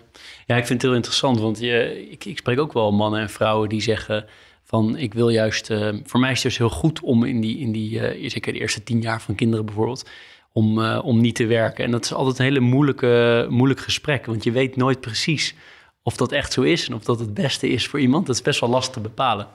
[0.45, 1.39] ja ik vind het heel interessant.
[1.39, 4.25] Want je, ik, ik spreek ook wel mannen en vrouwen die zeggen
[4.63, 7.59] van ik wil juist, uh, voor mij is het dus heel goed om in die,
[7.59, 10.09] in die uh, zeker de eerste tien jaar van kinderen bijvoorbeeld,
[10.51, 11.85] om, uh, om niet te werken.
[11.85, 15.55] En dat is altijd een hele moeilijke, moeilijk gesprek, want je weet nooit precies
[16.03, 18.25] of dat echt zo is en of dat het beste is voor iemand.
[18.25, 19.47] Dat is best wel lastig te bepalen.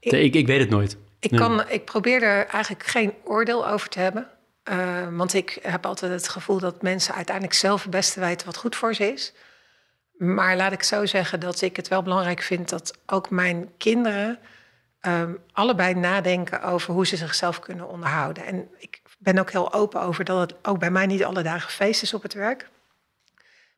[0.00, 0.96] Ik, ik, ik weet het nooit.
[1.20, 4.28] Ik, kan, ik probeer er eigenlijk geen oordeel over te hebben.
[5.16, 8.76] want ik heb altijd het gevoel dat mensen uiteindelijk zelf het beste weten wat goed
[8.76, 9.32] voor ze is.
[10.18, 14.38] Maar laat ik zo zeggen dat ik het wel belangrijk vind dat ook mijn kinderen
[15.00, 18.44] um, allebei nadenken over hoe ze zichzelf kunnen onderhouden.
[18.44, 21.70] En ik ben ook heel open over dat het ook bij mij niet alle dagen
[21.70, 22.68] feest is op het werk.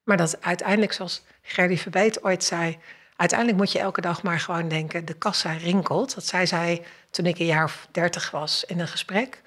[0.04, 2.78] Maar dat uiteindelijk, zoals Gerdy Verbeet ooit zei,
[3.20, 6.14] uiteindelijk moet je elke dag maar gewoon denken, de kassa rinkelt.
[6.14, 9.42] Dat zei zij toen ik een jaar of dertig was in een gesprek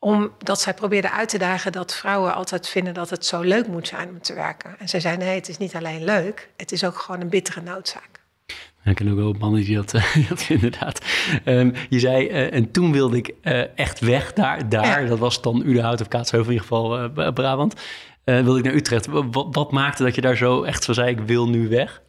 [0.00, 3.88] omdat zij probeerde uit te dagen dat vrouwen altijd vinden dat het zo leuk moet
[3.88, 4.78] zijn om te werken.
[4.78, 7.60] En zij zei: nee, het is niet alleen leuk, het is ook gewoon een bittere
[7.60, 8.20] noodzaak.
[8.84, 9.90] ik ken ook wel mannen die dat,
[10.28, 11.04] dat inderdaad.
[11.44, 14.68] Um, je zei, uh, en toen wilde ik uh, echt weg daar.
[14.68, 15.02] daar.
[15.02, 15.08] Ja.
[15.08, 17.74] Dat was dan Udenhout of Kaatsheuvel, in ieder geval uh, Brabant.
[18.24, 19.06] wilde ik naar Utrecht.
[19.06, 22.02] Wat, wat, maakte dat je daar zo echt zo zei, ik wil nu weg?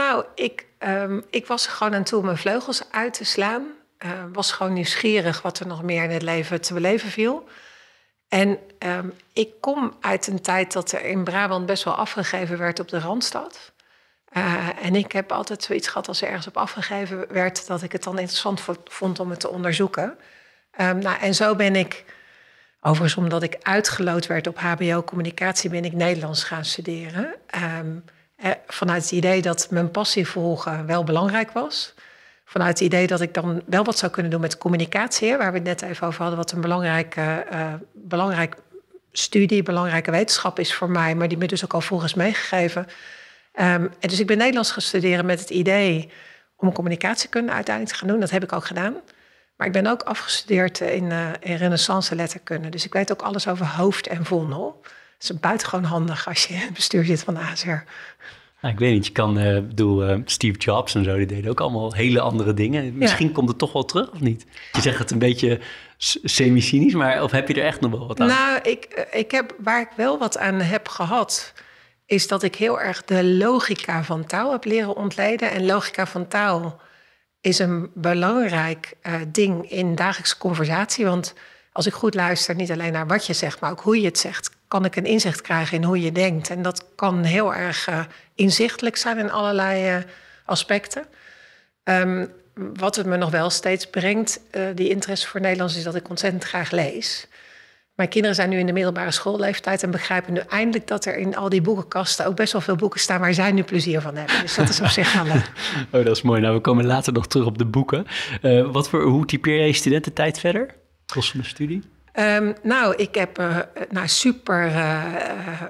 [0.00, 3.66] Nou, ik, um, ik was gewoon aan toe mijn vleugels uit te slaan
[4.04, 7.48] uh, was gewoon nieuwsgierig wat er nog meer in het leven te beleven viel.
[8.28, 12.80] En um, ik kom uit een tijd dat er in Brabant best wel afgegeven werd
[12.80, 13.72] op de Randstad.
[14.32, 17.92] Uh, en ik heb altijd zoiets gehad als er ergens op afgegeven werd, dat ik
[17.92, 20.18] het dan interessant vond om het te onderzoeken.
[20.76, 22.04] Nou, en zo ben ik,
[22.80, 27.34] overigens omdat ik uitgeloot werd op HBO-communicatie, ben ik Nederlands gaan studeren.
[27.46, 27.78] Eh,
[28.66, 31.94] vanuit het idee dat mijn passie volgen wel belangrijk was
[32.50, 35.58] vanuit het idee dat ik dan wel wat zou kunnen doen met communicatie, waar we
[35.58, 38.56] het net even over hadden, wat een belangrijke, uh, belangrijk
[39.12, 42.80] studie, belangrijke wetenschap is voor mij, maar die me dus ook al volgens meegegeven.
[42.80, 46.10] Um, en dus ik ben Nederlands gaan studeren met het idee
[46.56, 48.20] om communicatiekunde uiteindelijk te gaan doen.
[48.20, 48.96] Dat heb ik ook gedaan.
[49.56, 52.68] Maar ik ben ook afgestudeerd in, uh, in renaissance letterkunde.
[52.68, 54.80] Dus ik weet ook alles over hoofd en vondel.
[55.20, 57.68] Is buitengewoon handig als je in het bestuur zit van de ASR.
[58.60, 61.50] Nou, ik weet niet, je kan, uh, bedoel, uh, Steve Jobs en zo, die deden
[61.50, 62.98] ook allemaal hele andere dingen.
[62.98, 63.32] Misschien ja.
[63.32, 64.46] komt het toch wel terug, of niet?
[64.72, 65.60] Je zegt het een beetje
[66.24, 68.26] semi-cynisch, maar of heb je er echt nog wel wat aan?
[68.26, 71.52] Nou, ik, eh, ik heb, waar ik wel wat aan heb gehad,
[72.06, 75.50] is dat ik heel erg de logica van taal heb leren ontleden.
[75.50, 76.80] En logica van taal
[77.40, 81.34] is een belangrijk uh, ding in dagelijkse conversatie, want
[81.72, 84.18] als ik goed luister, niet alleen naar wat je zegt, maar ook hoe je het
[84.18, 86.50] zegt, kan ik een inzicht krijgen in hoe je denkt.
[86.50, 88.00] En dat kan heel erg uh,
[88.34, 90.02] inzichtelijk zijn in allerlei uh,
[90.44, 91.04] aspecten.
[91.84, 95.94] Um, wat het me nog wel steeds brengt, uh, die interesse voor Nederlands, is dat
[95.94, 97.26] ik ontzettend graag lees.
[97.94, 101.36] Mijn kinderen zijn nu in de middelbare schoolleeftijd en begrijpen nu eindelijk dat er in
[101.36, 104.40] al die boekenkasten ook best wel veel boeken staan waar zij nu plezier van hebben.
[104.40, 105.50] Dus dat is op zich wel leuk.
[105.90, 106.40] Oh, dat is mooi.
[106.40, 108.06] Nou, we komen later nog terug op de boeken.
[108.72, 110.74] wat voor, hoe typeer je studententijd verder?
[111.06, 111.82] Kost van de studie?
[112.20, 113.58] Um, nou, ik heb uh,
[113.90, 115.02] nou, super uh,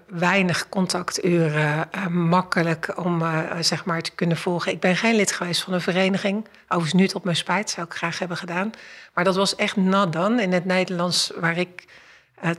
[0.06, 3.22] weinig contacturen, uh, makkelijk om
[3.60, 4.72] zeg maar te kunnen volgen.
[4.72, 6.46] Ik ben geen lid geweest van een vereniging.
[6.68, 8.70] Overigens nu op mijn spijt, zou ik graag hebben gedaan.
[9.14, 11.84] Maar dat was echt nat dan in het Nederlands waar ik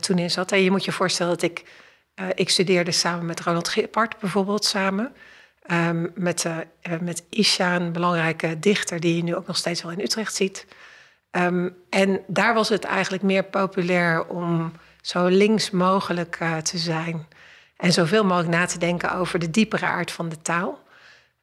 [0.00, 0.52] toen in zat.
[0.52, 1.64] En je moet je voorstellen dat ik,
[2.34, 5.12] ik studeerde samen met Ronald Gippard bijvoorbeeld samen.
[5.70, 6.46] Um, met,
[7.00, 10.66] met Isha, een belangrijke dichter die je nu ook nog steeds wel in Utrecht ziet.
[11.36, 17.26] Um, en daar was het eigenlijk meer populair om zo links mogelijk eh, te zijn.
[17.76, 20.82] En zoveel mogelijk na te denken over de diepere aard van de taal.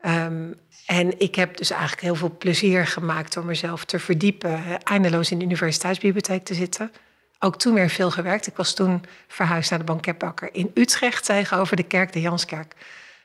[0.01, 0.51] Ehm,
[0.85, 5.37] en ik heb dus eigenlijk heel veel plezier gemaakt door mezelf te verdiepen, eindeloos in
[5.37, 6.91] de universiteitsbibliotheek te zitten.
[7.39, 8.47] Ook toen weer veel gewerkt.
[8.47, 12.75] Ik was toen verhuisd naar de banketbakker in Utrecht tegenover de kerk, de Janskerk.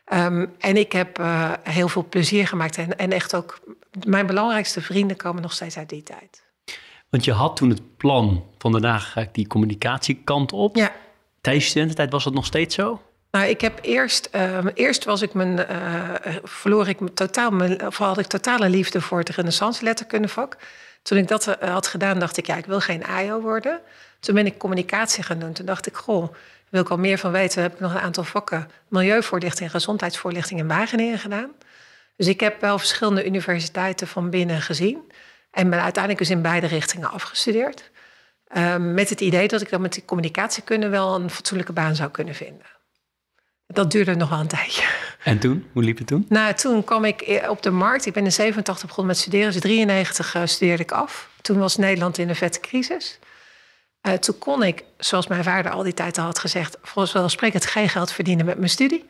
[0.04, 2.76] Ehm, en ik heb uh, heel veel plezier gemaakt.
[2.76, 3.60] En echt ook,
[4.06, 6.43] mijn belangrijkste vrienden komen nog steeds uit die tijd.
[7.14, 10.76] Want je had toen het plan van daarna ga ik die communicatiekant op.
[10.76, 10.92] Ja.
[11.40, 13.02] Tijdens studententijd was dat nog steeds zo?
[13.30, 16.10] Nou, ik heb eerst, uh, eerst was ik mijn, uh,
[16.42, 20.56] verloor ik totaal, mijn, of had ik totale liefde voor het renaissance letterkundevak.
[21.02, 23.80] Toen ik dat uh, had gedaan, dacht ik, ja, ik wil geen AIO worden.
[24.20, 25.52] Toen ben ik communicatie gaan doen.
[25.52, 26.34] Toen dacht ik, goh,
[26.68, 30.60] wil ik al meer van weten, heb ik nog een aantal vakken milieuvoorlichting en gezondheidsvoorlichting
[30.60, 31.50] in Wageningen gedaan.
[32.16, 35.12] Dus ik heb wel verschillende universiteiten van binnen gezien.
[35.54, 37.90] En ben uiteindelijk dus in beide richtingen afgestudeerd.
[38.56, 42.10] Um, met het idee dat ik dan met die communicatiekunde wel een fatsoenlijke baan zou
[42.10, 42.66] kunnen vinden.
[43.66, 44.84] Dat duurde nog wel een tijdje.
[45.24, 45.66] En toen?
[45.72, 46.26] Hoe liep het toen?
[46.28, 48.06] Nou, toen kwam ik op de markt.
[48.06, 49.52] Ik ben in 87 begonnen met studeren.
[49.52, 51.30] Dus 93 uh, studeerde ik af.
[51.40, 53.18] Toen was Nederland in een vette crisis.
[54.02, 56.76] Uh, toen kon ik, zoals mijn vader al die tijd al had gezegd...
[56.82, 59.08] volgens wel sprekend geen geld verdienen met mijn studie.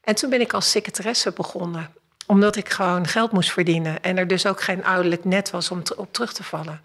[0.00, 1.90] En toen ben ik als secretaresse begonnen.
[2.26, 4.02] Omdat ik gewoon geld moest verdienen.
[4.02, 6.80] En er dus ook geen ouderlijk net was om op terug te vallen.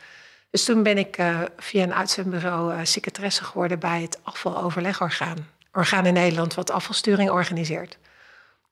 [0.49, 3.80] Dus toen ben ik uh, via een uitzendbureau uh, secretaresse geworden...
[3.80, 5.47] bij het afvaloverlegorgaan.
[5.71, 7.97] Orgaan in Nederland wat afvalsturing organiseert.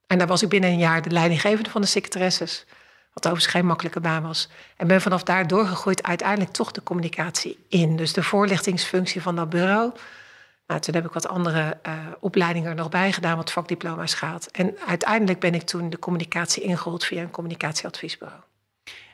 [0.07, 2.65] En daar was ik binnen een jaar de leidinggevende van de secretaresses.
[3.13, 4.49] Wat overigens geen makkelijke baan was.
[4.77, 7.95] En ben vanaf daar doorgegroeid uiteindelijk toch de communicatie in.
[7.95, 9.91] Dus de voorlichtingsfunctie van dat bureau.
[10.67, 14.49] Nou, toen heb ik wat andere uh, opleidingen er nog bij gedaan, wat vakdiploma's gaat.
[14.51, 18.41] En uiteindelijk ben ik toen de communicatie ingerold via een communicatieadviesbureau.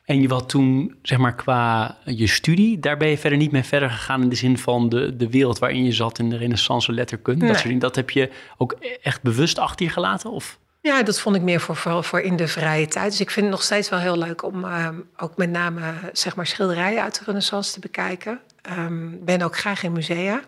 [0.03, 3.63] En je wat toen, zeg maar, qua je studie, daar ben je verder niet mee
[3.63, 6.91] verder gegaan in de zin van de, de wereld waarin je zat in de renaissance
[6.91, 7.45] letterkunde.
[7.45, 7.71] Nee.
[7.71, 10.31] Dat, dat heb je ook echt bewust achter je gelaten?
[10.31, 10.59] Of?
[10.81, 13.11] Ja, dat vond ik meer voor, vooral voor in de vrije tijd.
[13.11, 14.87] Dus ik vind het nog steeds wel heel leuk om uh,
[15.17, 15.81] ook met name
[16.13, 18.39] zeg maar, schilderijen uit de renaissance te bekijken.
[18.61, 20.41] Ik um, ben ook graag in musea.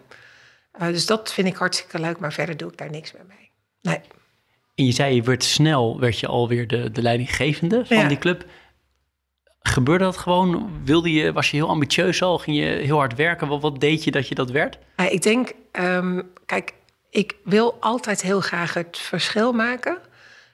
[0.81, 3.51] Uh, dus dat vind ik hartstikke leuk, maar verder doe ik daar niks meer mee.
[3.81, 3.99] Nee.
[4.75, 8.07] En je zei, je werd snel, werd je alweer de, de leidinggevende van ja.
[8.07, 8.45] die club.
[9.59, 10.71] Gebeurde dat gewoon?
[10.83, 12.37] Wilde je, was je heel ambitieus al?
[12.37, 13.47] Ging je heel hard werken?
[13.47, 14.77] Wat, wat deed je dat je dat werd?
[14.97, 16.73] Ja, ik denk, um, kijk,
[17.09, 19.97] ik wil altijd heel graag het verschil maken.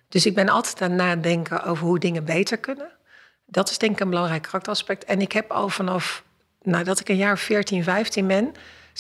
[0.10, 2.92] Dus ik ben altijd aan het nadenken over hoe dingen beter kunnen.
[3.46, 5.06] Dat is denk ik een belangrijk karakteraspect.
[5.06, 6.24] En ik heb al vanaf
[6.62, 8.52] nadat ik een jaar 14, 15 ben,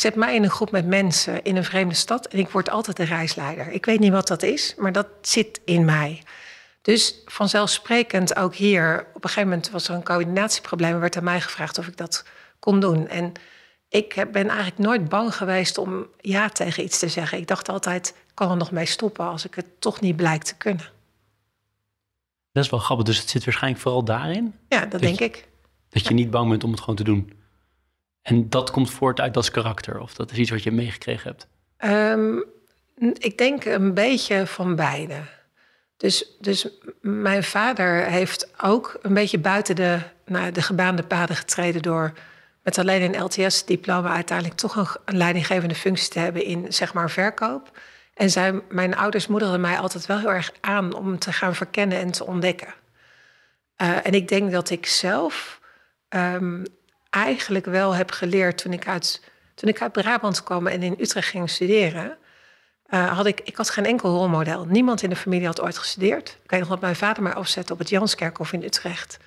[0.01, 2.97] zet mij in een groep met mensen in een vreemde stad en ik word altijd
[2.97, 3.71] de reisleider.
[3.71, 6.21] Ik weet niet wat dat is, maar dat zit in mij.
[6.81, 11.41] Dus vanzelfsprekend ook hier, op een gegeven moment was er een coördinatieprobleem, werd aan mij
[11.41, 12.25] gevraagd of ik dat
[12.59, 13.07] kon doen.
[13.07, 13.31] En
[13.89, 17.37] ik ben eigenlijk nooit bang geweest om ja tegen iets te zeggen.
[17.37, 20.45] Ik dacht altijd, ik kan er nog mee stoppen als ik het toch niet blijkt
[20.45, 20.89] te kunnen.
[22.51, 24.53] Dat is wel grappig, dus het zit waarschijnlijk vooral daarin?
[24.67, 25.47] Ja, dat, dat denk je, ik.
[25.89, 26.15] Dat je ja.
[26.15, 27.40] niet bang bent om het gewoon te doen.
[28.21, 31.47] En dat komt voort uit dat karakter, of dat is iets wat je meegekregen hebt?
[32.17, 32.43] Um,
[33.17, 35.15] ik denk een beetje van beide.
[35.97, 36.67] Dus, dus
[37.01, 42.13] mijn vader heeft ook een beetje buiten de, nou, de gebaande paden getreden door
[42.63, 47.79] met alleen een LTS-diploma uiteindelijk toch een, leidinggevende functie te hebben in zeg maar verkoop.
[48.13, 52.11] En mijn ouders moedigden mij altijd wel heel erg aan om te gaan verkennen en
[52.11, 52.73] te ontdekken.
[53.81, 55.61] Uh, en ik denk dat ik zelf
[56.09, 56.63] um,
[57.11, 59.21] eigenlijk wel heb geleerd toen ik uit,
[59.55, 62.17] toen ik uit Brabant kwam en in Utrecht ging studeren.
[62.89, 64.65] Uh, had ik, ik had geen enkel rolmodel.
[64.65, 66.37] Niemand in de familie had ooit gestudeerd.
[66.43, 69.17] Ik weet nog dat mijn vader mij afzette op het Janskerkhof in Utrecht.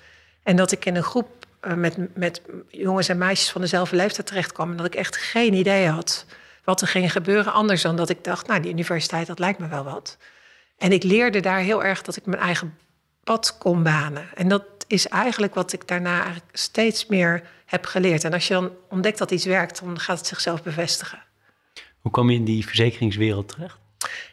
[0.43, 4.27] En dat ik in een groep uh, met, met jongens en meisjes van dezelfde leeftijd
[4.27, 4.71] terecht kwam.
[4.71, 6.25] En dat ik echt geen idee had
[6.63, 7.53] wat er ging gebeuren.
[7.53, 10.17] Anders dan dat ik dacht, nou, die universiteit, dat lijkt me wel wat.
[10.77, 12.77] En ik leerde daar heel erg dat ik mijn eigen
[13.23, 14.27] pad kon banen.
[14.35, 18.23] En dat is eigenlijk wat ik daarna eigenlijk steeds meer heb geleerd.
[18.23, 21.23] En als je dan ontdekt dat iets werkt, dan gaat het zichzelf bevestigen.
[22.01, 23.77] Hoe kwam je in die verzekeringswereld terecht?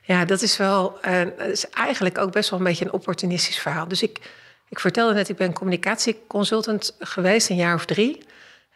[0.03, 3.59] Ja, dat is wel uh, dat is eigenlijk ook best wel een beetje een opportunistisch
[3.59, 3.89] verhaal.
[3.89, 4.19] Dus ik,
[4.69, 8.23] ik vertelde net, ik ben communicatieconsultant geweest, een jaar of drie.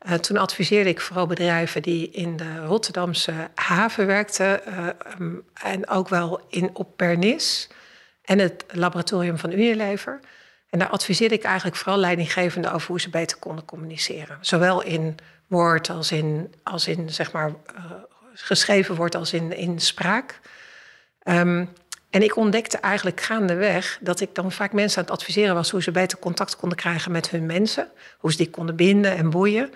[0.06, 4.60] Uh, toen adviseerde ik vooral bedrijven die in de Rotterdamse haven werkten.
[4.68, 7.68] Uh, um, en ook wel in, op Pernis
[8.24, 10.20] en het laboratorium van Unilever.
[10.70, 14.38] En daar adviseerde ik eigenlijk vooral leidinggevenden over hoe ze beter konden communiceren.
[14.40, 17.84] Zowel in woord als in, als in zeg maar, uh,
[18.34, 20.40] geschreven woord als in, in spraak.
[21.24, 21.68] Um,
[22.10, 25.82] en ik ontdekte eigenlijk gaandeweg dat ik dan vaak mensen aan het adviseren was hoe
[25.82, 27.88] ze beter contact konden krijgen met hun mensen.
[28.18, 29.72] Hoe ze die konden binden en boeien.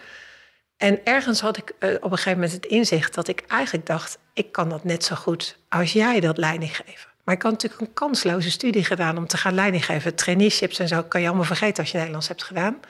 [0.76, 4.18] En ergens had ik uh, op een gegeven moment het inzicht dat ik eigenlijk dacht:
[4.32, 7.09] ik kan dat net zo goed als jij dat leiding geven.
[7.24, 10.14] Maar ik had natuurlijk een kansloze studie gedaan om te gaan leiding geven.
[10.14, 12.80] Traineeships en zo kan je allemaal vergeten als je Nederlands hebt gedaan.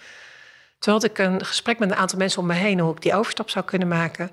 [0.79, 3.15] Toen had ik een gesprek met een aantal mensen om me heen hoe ik die
[3.15, 4.31] overstap zou kunnen maken.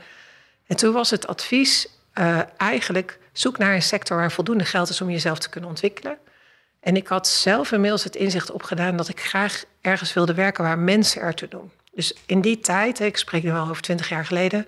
[0.68, 5.02] En toen was het advies uh, eigenlijk zoek naar een sector waar voldoende geld is
[5.02, 6.18] om jezelf te kunnen ontwikkelen.
[6.80, 10.80] En ik had zelf inmiddels het inzicht opgedaan dat ik graag ergens wilde werken waar
[10.80, 11.72] mensen ertoe doen.
[11.94, 14.68] Dus in die tijd, ik spreek nu al over twintig jaar geleden,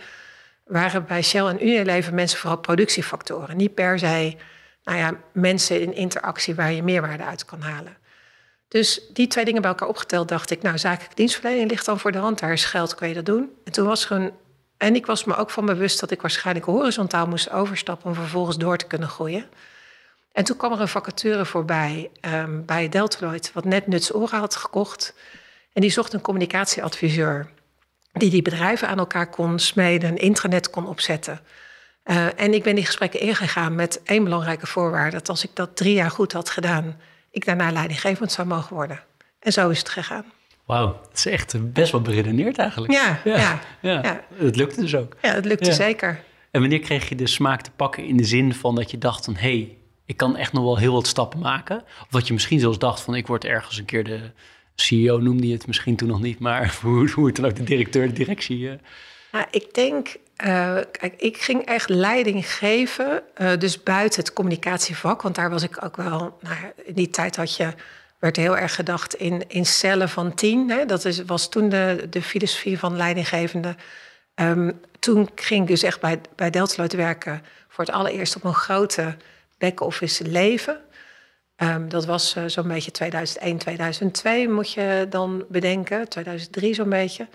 [0.66, 3.58] waren bij Shell en Unilever mensen vooral productiefactoren.
[3.58, 4.36] Niet per se
[4.84, 7.98] nou ja, mensen in interactie waar je meerwaarde uit kan halen.
[8.68, 12.12] Dus die twee dingen bij elkaar opgeteld dacht ik, nou, zakelijke dienstverlening ligt dan voor
[12.12, 12.40] de hand.
[12.40, 13.50] Daar is geld, kan je dat doen.
[13.64, 14.32] En toen was er een.
[14.78, 18.58] En ik was me ook van bewust dat ik waarschijnlijk horizontaal moest overstappen om vervolgens
[18.58, 19.46] door te kunnen groeien.
[20.32, 24.56] En toen kwam er een vacature voorbij um, bij Deltaloid, wat net Nuts Ora had
[24.56, 25.14] gekocht.
[25.74, 27.50] En die zocht een communicatieadviseur
[28.12, 31.40] die die bedrijven aan elkaar kon smeden, een intranet kon opzetten.
[32.06, 35.76] Uh, en ik ben die gesprekken ingegaan met één belangrijke voorwaarde: dat als ik dat
[35.76, 36.98] drie jaar goed had gedaan,
[37.32, 39.00] ik daarna leidinggevend zou mogen worden.
[39.40, 40.26] En zo is het gegaan.
[40.66, 42.94] Wauw, het is echt best wel beredeneerd eigenlijk.
[42.94, 44.02] Ja, ja, ja.
[44.02, 44.24] ja.
[44.34, 45.16] Het lukte dus ook.
[45.22, 46.24] Ja, het lukte zeker.
[46.52, 49.26] En wanneer kreeg je de smaak te pakken in de zin van dat je dacht
[49.26, 49.36] van...
[49.36, 51.84] hé, hey, ik kan echt nog wel heel wat stappen maken?
[52.02, 54.32] Of dat je misschien zelfs dacht van ik word ergens een keer de
[54.76, 56.40] CEO, noemde je het misschien toen nog niet...
[56.40, 58.60] maar hoe, hoe het dan ook de directeur, de directie...
[58.60, 58.72] Uh...
[59.32, 65.22] Nou, ik denk, uh, kijk, ik ging echt leiding geven, uh, dus buiten het communicatievak,
[65.22, 67.74] want daar was ik ook wel, nou, in die tijd had je,
[68.20, 70.70] werd heel erg gedacht in, in cellen van tien.
[70.70, 70.86] Hè?
[70.86, 73.76] Dat is, was toen de, de filosofie van leidinggevende.
[74.36, 78.54] Um, toen ging ik dus echt bij, bij Deltaloid werken voor het allereerst op een
[78.54, 79.18] grote
[79.58, 80.82] back-office leven.
[81.58, 87.28] Um, dat was uh, zo'n beetje 2001, 2002 moet je dan bedenken, 2003 zo'n beetje.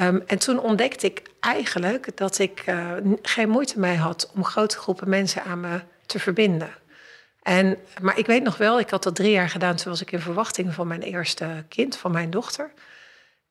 [0.00, 4.78] Um, en toen ontdekte ik eigenlijk dat ik uh, geen moeite mee had om grote
[4.78, 6.70] groepen mensen aan me te verbinden.
[7.42, 9.76] En, maar ik weet nog wel, ik had dat drie jaar gedaan.
[9.76, 12.70] Toen was ik in verwachting van mijn eerste kind, van mijn dochter.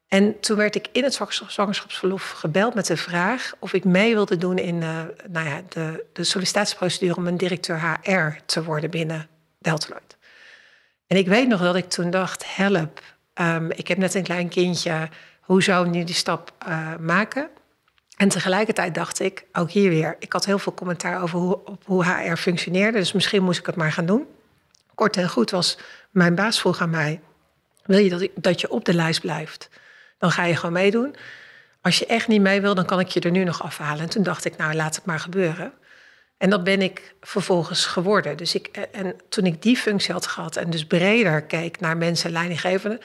[0.07, 1.13] En toen werd ik in het
[1.47, 6.05] zwangerschapsverlof gebeld met de vraag of ik mee wilde doen in uh, nou ja, de,
[6.13, 9.27] de sollicitatieprocedure om een directeur HR te worden binnen
[9.59, 10.17] Deltaloid.
[11.07, 13.01] En ik weet nog dat ik toen dacht: help,
[13.33, 15.09] um, ik heb net een klein kindje
[15.49, 17.49] hoe zou nu die stap uh, maken?
[18.17, 21.83] En tegelijkertijd dacht ik, ook hier weer, ik had heel veel commentaar over hoe, op
[21.85, 24.27] hoe HR functioneerde, dus misschien moest ik het maar gaan doen.
[24.95, 25.77] Kort en goed was,
[26.09, 27.21] mijn baas vroeg aan mij,
[27.83, 29.69] wil je dat, dat je op de lijst blijft?
[30.17, 31.15] Dan ga je gewoon meedoen.
[31.81, 34.03] Als je echt niet mee wil, dan kan ik je er nu nog afhalen.
[34.03, 35.73] En toen dacht ik, nou laat het maar gebeuren.
[36.38, 38.38] En dat ben ik vervolgens geworden.
[38.38, 42.31] Dus ik, en toen ik die functie had gehad en dus breder keek naar mensen,
[42.31, 42.99] leidinggevenden,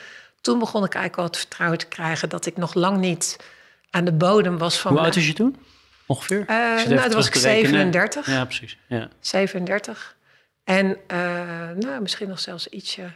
[0.44, 3.36] toen begon ik eigenlijk wel het vertrouwen te krijgen dat ik nog lang niet
[3.90, 4.92] aan de bodem was van.
[4.92, 5.56] Hoe oud was je toen?
[6.06, 6.40] Ongeveer?
[6.40, 8.26] Uh, nou, toen was ik 37.
[8.26, 8.78] Ja, precies.
[8.86, 9.08] Ja.
[9.20, 10.16] 37.
[10.64, 13.10] En uh, nou, misschien nog zelfs ietsje.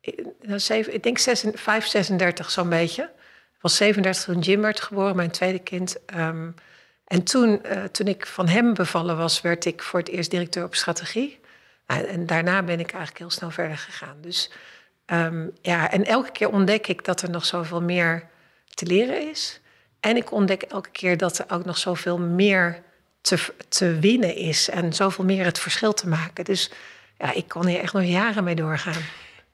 [0.00, 1.18] Ik denk
[1.54, 3.02] 5, 36 zo'n beetje.
[3.54, 5.96] Ik was 37 toen Jim werd geboren, mijn tweede kind.
[6.16, 6.54] Um,
[7.04, 10.64] en toen, uh, toen ik van hem bevallen was, werd ik voor het eerst directeur
[10.64, 11.40] op strategie.
[11.86, 14.16] En, en daarna ben ik eigenlijk heel snel verder gegaan.
[14.20, 14.50] Dus
[15.12, 18.26] Um, ja, en elke keer ontdek ik dat er nog zoveel meer
[18.74, 19.60] te leren is.
[20.00, 22.82] En ik ontdek elke keer dat er ook nog zoveel meer
[23.20, 24.70] te, te winnen is.
[24.70, 26.44] En zoveel meer het verschil te maken.
[26.44, 26.70] Dus
[27.18, 29.02] ja, ik kan hier echt nog jaren mee doorgaan.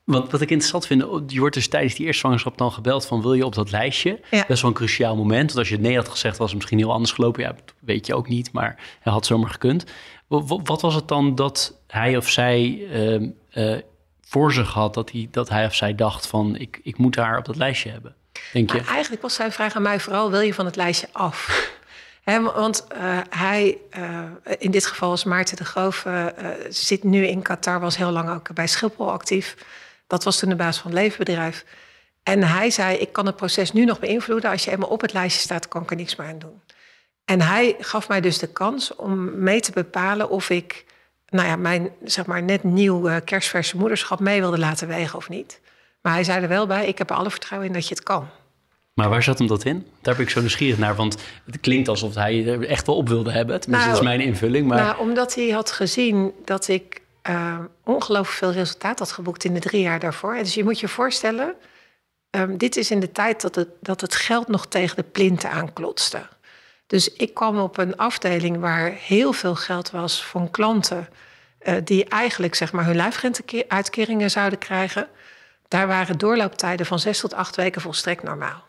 [0.05, 3.23] Want wat ik interessant vind, je wordt dus tijdens die eerste zwangerschap dan gebeld van
[3.23, 4.21] wil je op dat lijstje?
[4.31, 4.45] Ja.
[4.49, 5.47] Best wel een cruciaal moment.
[5.47, 7.43] Want als je het nee had gezegd, was het misschien heel anders gelopen.
[7.43, 9.85] Ja, weet je ook niet, maar hij had zomaar gekund.
[10.27, 13.79] Wat, was het dan dat hij of zij uh, uh,
[14.35, 17.39] voor zich had dat hij, dat hij of zij dacht van ik, ik moet haar
[17.39, 18.15] op dat lijstje hebben?
[18.53, 18.81] Denk je?
[18.81, 21.39] eigenlijk was zijn vraag aan mij vooral: wil je van het lijstje af?
[22.29, 24.21] He, want uh, hij, uh,
[24.59, 26.27] in dit geval is Maarten de Groof, uh,
[26.69, 29.57] zit nu in Qatar, was heel lang ook bij Schiphol actief.
[30.07, 31.65] Dat was toen de baas van het levenbedrijf.
[32.23, 34.51] En hij zei: Ik kan het proces nu nog beïnvloeden.
[34.51, 36.63] Als je eenmaal op het lijstje staat, kan ik er niks meer aan doen.
[37.25, 40.85] En hij gaf mij dus de kans om mee te bepalen of ik
[41.35, 45.29] nou ja, mijn zeg maar, net nieuw uh, kerstverse moederschap mee wilde laten wegen of
[45.29, 45.61] niet.
[46.03, 48.03] Maar hij zei er wel bij, ik heb er alle vertrouwen in dat je het
[48.03, 48.29] kan.
[48.95, 49.87] Maar waar zat hem dat in?
[50.01, 53.09] Daar ben ik zo nieuwsgierig naar, want het klinkt alsof hij er echt wel op
[53.09, 53.61] wilde hebben.
[53.61, 54.67] Tenminste, nou, dat is mijn invulling.
[54.67, 54.83] Maar...
[54.83, 59.61] Nou, omdat hij had gezien dat ik uh, ongelooflijk veel resultaat had geboekt in de
[59.61, 60.35] drie jaar daarvoor.
[60.35, 61.55] Dus je moet je voorstellen,
[62.31, 65.51] um, dit is in de tijd dat het, dat het geld nog tegen de plinten
[65.51, 66.27] aanklotste.
[66.87, 71.09] Dus ik kwam op een afdeling waar heel veel geld was van klanten
[71.63, 75.09] uh, die eigenlijk zeg maar, hun lijfrenteuitkeringen zouden krijgen.
[75.69, 78.65] Daar waren doorlooptijden van zes tot acht weken volstrekt normaal.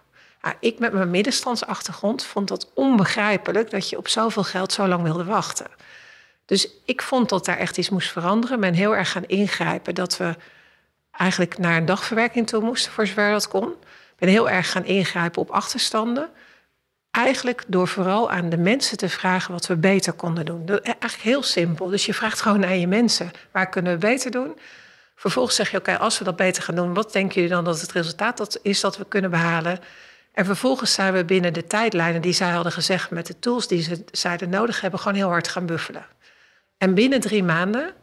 [0.59, 5.23] Ik met mijn middenstandsachtergrond vond dat onbegrijpelijk dat je op zoveel geld zo lang wilde
[5.23, 5.67] wachten.
[6.45, 8.59] Dus ik vond dat daar echt iets moest veranderen.
[8.59, 10.35] Men heel erg gaan ingrijpen dat we
[11.11, 13.73] eigenlijk naar een dagverwerking toe moesten, voor zover dat kon.
[14.17, 16.29] Ben heel erg gaan ingrijpen op achterstanden.
[17.15, 20.67] Eigenlijk door vooral aan de mensen te vragen wat we beter konden doen.
[20.67, 21.87] Eigenlijk heel simpel.
[21.87, 24.57] Dus je vraagt gewoon aan je mensen, waar kunnen we beter doen?
[25.15, 27.81] Vervolgens zeg je, oké, als we dat beter gaan doen, wat denken jullie dan dat
[27.81, 29.79] het resultaat dat is dat we kunnen behalen?
[30.33, 33.81] En vervolgens zijn we binnen de tijdlijnen die zij hadden gezegd met de tools die
[33.81, 36.05] ze zeiden nodig hebben, gewoon heel hard gaan buffelen.
[36.77, 37.93] En binnen drie maanden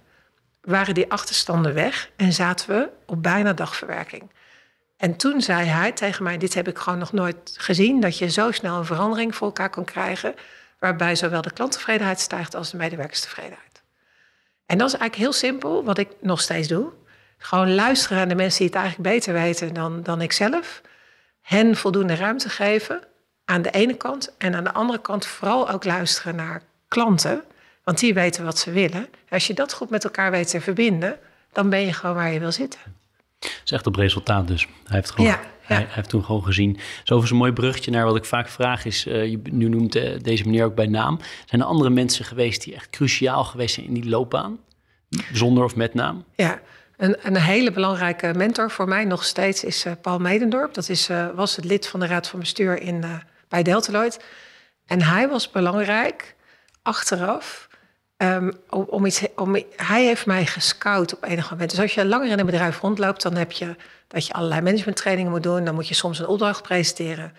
[0.61, 4.31] waren die achterstanden weg en zaten we op bijna dagverwerking.
[5.03, 8.31] En toen zei hij tegen mij: Dit heb ik gewoon nog nooit gezien, dat je
[8.31, 10.35] zo snel een verandering voor elkaar kan krijgen,
[10.79, 13.83] waarbij zowel de klanttevredenheid stijgt als de medewerkerstevredenheid.
[14.67, 16.93] En dat is eigenlijk heel simpel, wat ik nog steeds doe.
[17.39, 20.83] Gewoon luisteren aan de mensen die het eigenlijk beter weten dan, dan ik zelf.
[21.41, 23.03] Hen voldoende ruimte geven
[23.45, 24.35] aan de ene kant.
[24.39, 27.43] En aan de andere kant vooral ook luisteren naar klanten.
[27.85, 29.09] Want die weten wat ze willen.
[29.29, 31.19] Als je dat goed met elkaar weet te verbinden,
[31.53, 33.02] dan ben je gewoon waar je wil zitten.
[33.43, 34.67] Dat is echt op resultaat dus.
[34.85, 36.79] Hij heeft, gewoon, Hij, heeft toen gewoon gezien.
[37.05, 39.07] Zo over een mooi bruggetje naar wat ik vaak vraag is...
[39.07, 41.19] Uh, je nu noemt uh, deze meneer ook bij naam.
[41.47, 44.59] Zijn er andere mensen geweest die echt cruciaal geweest zijn in die loopbaan?
[45.33, 46.25] Zonder of met naam?
[46.35, 46.61] Ja,
[46.97, 50.75] een, een, hele belangrijke mentor voor mij nog steeds is uh, Paul Medendorp.
[50.75, 53.05] Dat is, was het lid van de Raad van Bestuur in,
[53.49, 54.25] bij Deltaloid.
[54.87, 56.37] En hij was belangrijk
[56.83, 57.69] achteraf.
[58.23, 59.05] Um, om,
[59.37, 61.71] om, hij heeft mij gescout op enig moment.
[61.71, 63.77] Dus als je langer in een bedrijf rondloopt, dan heb je
[64.09, 65.65] dat je allerlei managementtrainingen moet doen.
[65.65, 67.33] Dan moet je soms een opdracht presenteren.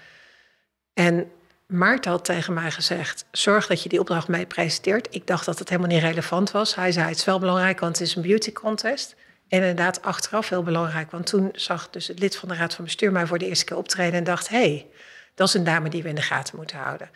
[0.93, 1.31] En
[1.67, 5.07] Maarten had tegen mij gezegd: zorg dat je die opdracht mee presenteert.
[5.11, 6.75] Ik dacht dat het helemaal niet relevant was.
[6.75, 9.15] Hij zei: het is wel belangrijk, want het is een beauty contest.
[9.47, 11.11] En inderdaad, achteraf heel belangrijk.
[11.11, 13.65] Want toen zag dus het lid van de Raad van Bestuur mij voor de eerste
[13.65, 14.87] keer optreden en dacht: hé, hey,
[15.35, 17.09] dat is een dame die we in de gaten moeten houden.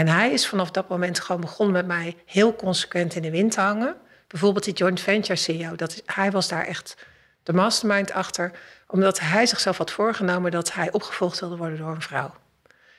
[0.00, 3.52] En hij is vanaf dat moment gewoon begonnen met mij heel consequent in de wind
[3.52, 3.96] te hangen.
[4.26, 6.96] Bijvoorbeeld die joint venture CEO, dat hij was daar echt
[7.42, 8.52] de mastermind achter,
[8.86, 12.34] omdat hij zichzelf had voorgenomen dat hij opgevolgd wilde worden door een vrouw.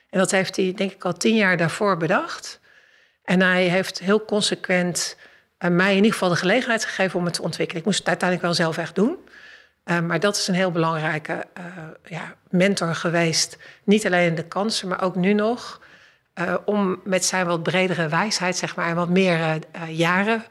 [0.09, 2.59] En dat heeft hij, denk ik, al tien jaar daarvoor bedacht.
[3.23, 5.17] En hij heeft heel consequent
[5.57, 7.79] mij in ieder geval de gelegenheid gegeven om het te ontwikkelen.
[7.79, 9.17] Ik moest het uiteindelijk wel zelf echt doen.
[9.85, 11.65] Uh, maar dat is een heel belangrijke uh,
[12.03, 13.57] ja, mentor geweest.
[13.83, 15.79] Niet alleen in de kansen, maar ook nu nog.
[16.47, 20.43] Uh, om met zijn wat bredere wijsheid, zeg maar, en wat meer jaren,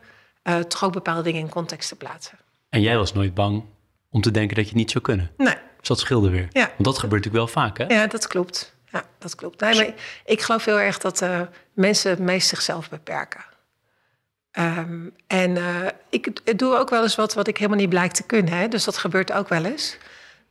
[0.68, 2.38] toch ook bepaalde dingen in context te plaatsen.
[2.68, 3.64] En jij was nooit bang
[4.10, 5.30] om te denken dat je het niet zou kunnen?
[5.36, 5.54] Nee.
[5.78, 6.48] Dus dat scheelde weer.
[6.50, 6.66] Ja.
[6.66, 7.84] Want dat gebeurt natuurlijk wel vaak, hè?
[7.84, 8.74] Ja, dat klopt.
[8.92, 9.60] Ja, dat klopt.
[9.60, 11.24] Nee, maar ik geloof heel erg dat
[11.72, 13.44] mensen het meest zichzelf beperken.
[14.58, 15.58] Um, en
[16.08, 18.52] ik doe ook wel eens wat wat ik helemaal niet blijk te kunnen.
[18.52, 18.68] Hè?
[18.68, 19.96] Dus dat gebeurt ook wel eens.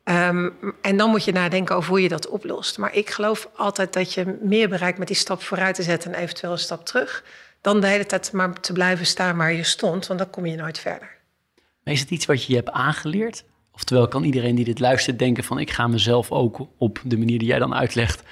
[0.09, 2.77] Um, en dan moet je nadenken over hoe je dat oplost.
[2.77, 6.19] Maar ik geloof altijd dat je meer bereikt met die stap vooruit te zetten en
[6.19, 7.23] eventueel een stap terug.
[7.61, 10.55] Dan de hele tijd maar te blijven staan waar je stond, want dan kom je
[10.55, 11.17] nooit verder.
[11.83, 13.43] Maar is het iets wat je hebt aangeleerd?
[13.71, 17.39] Oftewel, kan iedereen die dit luistert denken van ik ga mezelf ook op de manier
[17.39, 18.23] die jij dan uitlegt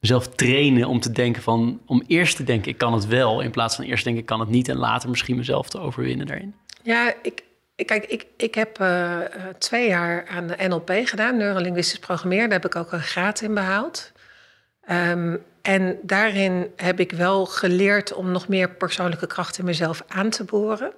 [0.00, 3.50] mezelf trainen om te denken van, om eerst te denken ik kan het wel, in
[3.50, 6.54] plaats van eerst denken ik kan het niet en later misschien mezelf te overwinnen daarin?
[6.82, 7.42] Ja, ik,
[7.84, 9.18] kijk, ik, ik heb uh,
[9.58, 12.48] twee jaar aan de NLP gedaan, neurolinguistisch programmeren.
[12.48, 14.12] Daar heb ik ook een graad in behaald.
[14.90, 20.30] Um, en daarin heb ik wel geleerd om nog meer persoonlijke kracht in mezelf aan
[20.30, 20.92] te boren.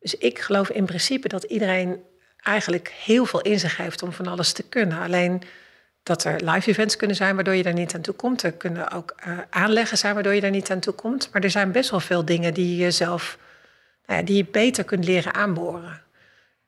[0.00, 2.02] Dus ik geloof in principe dat iedereen
[2.42, 4.98] eigenlijk heel veel in zich heeft om van alles te kunnen.
[4.98, 5.42] Alleen
[6.02, 8.42] dat er live events kunnen zijn waardoor je daar niet aan toe komt.
[8.42, 11.28] Er kunnen ook uh, aanleggen zijn waardoor je daar niet aan toe komt.
[11.32, 13.38] Maar er zijn best wel veel dingen die je zelf
[14.06, 16.04] nou ja, die je beter kunt leren aanboren.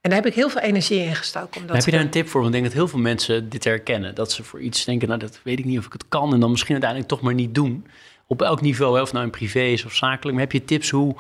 [0.01, 1.69] En daar heb ik heel veel energie in gestoken.
[1.71, 2.41] heb je daar een tip voor?
[2.41, 4.15] Want ik denk dat heel veel mensen dit herkennen.
[4.15, 6.33] Dat ze voor iets denken, nou dat weet ik niet of ik het kan.
[6.33, 7.87] En dan misschien uiteindelijk toch maar niet doen.
[8.27, 10.37] Op elk niveau, of nou in privé is of zakelijk.
[10.37, 11.17] Maar heb je tips hoe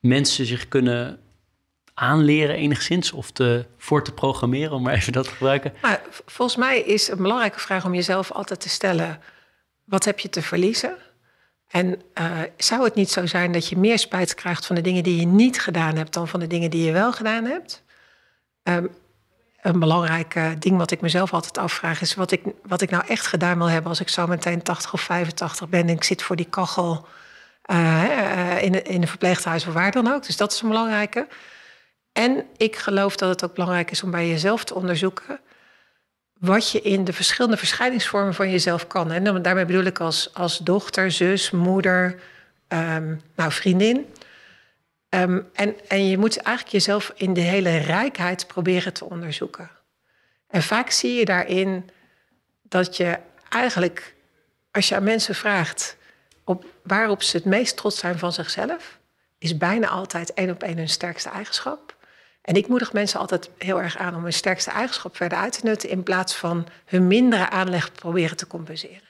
[0.00, 1.18] mensen zich kunnen
[1.94, 5.72] aanleren enigszins of te, voor te programmeren, om maar even dat te gebruiken?
[5.82, 9.20] Nou, volgens mij is een belangrijke vraag om jezelf altijd te stellen:
[9.84, 10.96] wat heb je te verliezen?
[11.72, 15.02] En uh, zou het niet zo zijn dat je meer spijt krijgt van de dingen
[15.02, 17.82] die je niet gedaan hebt dan van de dingen die je wel gedaan hebt?
[18.62, 18.90] Um,
[19.60, 23.26] een belangrijk ding wat ik mezelf altijd afvraag is wat ik, wat ik nou echt
[23.26, 26.36] gedaan wil hebben als ik zo meteen 80 of 85 ben en ik zit voor
[26.36, 27.06] die kachel
[27.70, 30.26] uh, in, in een verpleeghuis of waar dan ook.
[30.26, 31.26] Dus dat is een belangrijke.
[32.12, 35.40] En ik geloof dat het ook belangrijk is om bij jezelf te onderzoeken
[36.42, 39.10] wat je in de verschillende verschijningsvormen van jezelf kan.
[39.10, 42.20] En daarmee bedoel ik als, als dochter, zus, moeder,
[42.68, 44.06] um, nou, vriendin.
[45.08, 49.70] Um, en, en je moet eigenlijk jezelf in de hele rijkheid proberen te onderzoeken.
[50.48, 51.90] En vaak zie je daarin
[52.62, 53.18] dat je
[53.48, 54.14] eigenlijk,
[54.70, 55.96] als je aan mensen vraagt
[56.44, 58.98] op, waarop ze het meest trots zijn van zichzelf,
[59.38, 61.96] is bijna altijd één op één hun sterkste eigenschap.
[62.42, 65.66] En ik moedig mensen altijd heel erg aan om hun sterkste eigenschap verder uit te
[65.66, 69.08] nutten, in plaats van hun mindere aanleg proberen te compenseren.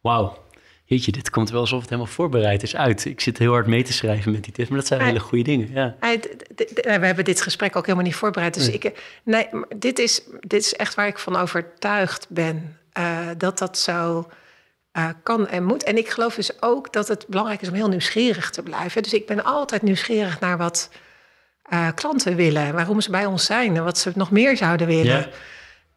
[0.00, 0.44] Wauw.
[0.88, 3.04] Jeetje, dit komt wel alsof het helemaal voorbereid is uit.
[3.04, 5.44] Ik zit heel hard mee te schrijven met die tips, maar dat zijn hele goede
[5.44, 5.70] dingen.
[5.72, 5.96] Ja.
[6.00, 8.54] We hebben dit gesprek ook helemaal niet voorbereid.
[8.54, 12.78] Dus ik, nee, dit is, dit is echt waar ik van overtuigd ben.
[12.98, 14.28] Uh, dat dat zo
[14.96, 15.84] uh, kan en moet.
[15.84, 19.02] En ik geloof dus ook dat het belangrijk is om heel nieuwsgierig te blijven.
[19.02, 20.90] Dus ik ben altijd nieuwsgierig naar wat
[21.72, 25.30] uh, klanten willen, waarom ze bij ons zijn en wat ze nog meer zouden willen.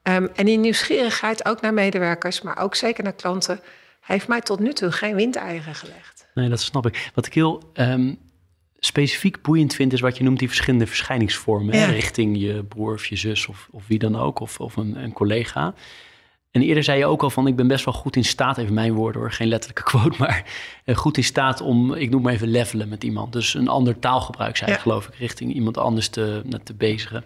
[0.03, 3.59] Um, en die nieuwsgierigheid ook naar medewerkers, maar ook zeker naar klanten,
[4.01, 6.28] heeft mij tot nu toe geen windeieren gelegd.
[6.34, 7.11] Nee, dat snap ik.
[7.13, 8.17] Wat ik heel um,
[8.80, 11.76] specifiek boeiend vind, is wat je noemt die verschillende verschijningsvormen.
[11.76, 11.86] Ja.
[11.86, 11.91] Hè?
[11.91, 15.13] Richting je broer of je zus of, of wie dan ook, of, of een, een
[15.13, 15.74] collega.
[16.52, 18.74] En eerder zei je ook al van, ik ben best wel goed in staat, even
[18.74, 20.45] mijn woorden hoor, geen letterlijke quote, maar
[20.86, 23.34] eh, goed in staat om, ik noem maar even levelen met iemand.
[23.34, 24.78] Dus een ander taalgebruik zei ja.
[24.78, 27.26] geloof ik, richting iemand anders te, te bezigen.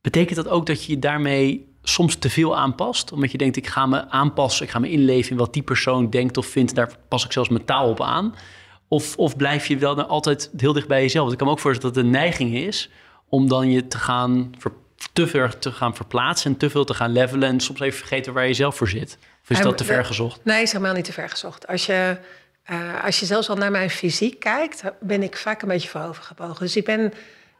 [0.00, 3.12] Betekent dat ook dat je je daarmee soms te veel aanpast?
[3.12, 6.10] Omdat je denkt, ik ga me aanpassen, ik ga me inleven in wat die persoon
[6.10, 8.34] denkt of vindt, daar pas ik zelfs mijn taal op aan.
[8.88, 11.20] Of, of blijf je wel altijd heel dicht bij jezelf?
[11.20, 12.90] Want ik kan me ook voorstellen dat het een neiging is
[13.28, 14.79] om dan je te gaan verplaatsen
[15.12, 18.32] te ver te gaan verplaatsen en te veel te gaan levelen en soms even vergeten
[18.32, 19.18] waar je zelf voor zit?
[19.42, 20.44] Of is dat te ver gezocht?
[20.44, 21.66] Nee, is helemaal niet te ver gezocht.
[21.66, 22.16] Als je,
[22.70, 26.60] uh, als je zelfs al naar mijn fysiek kijkt, ben ik vaak een beetje voorovergebogen.
[26.60, 27.12] Dus ik ben,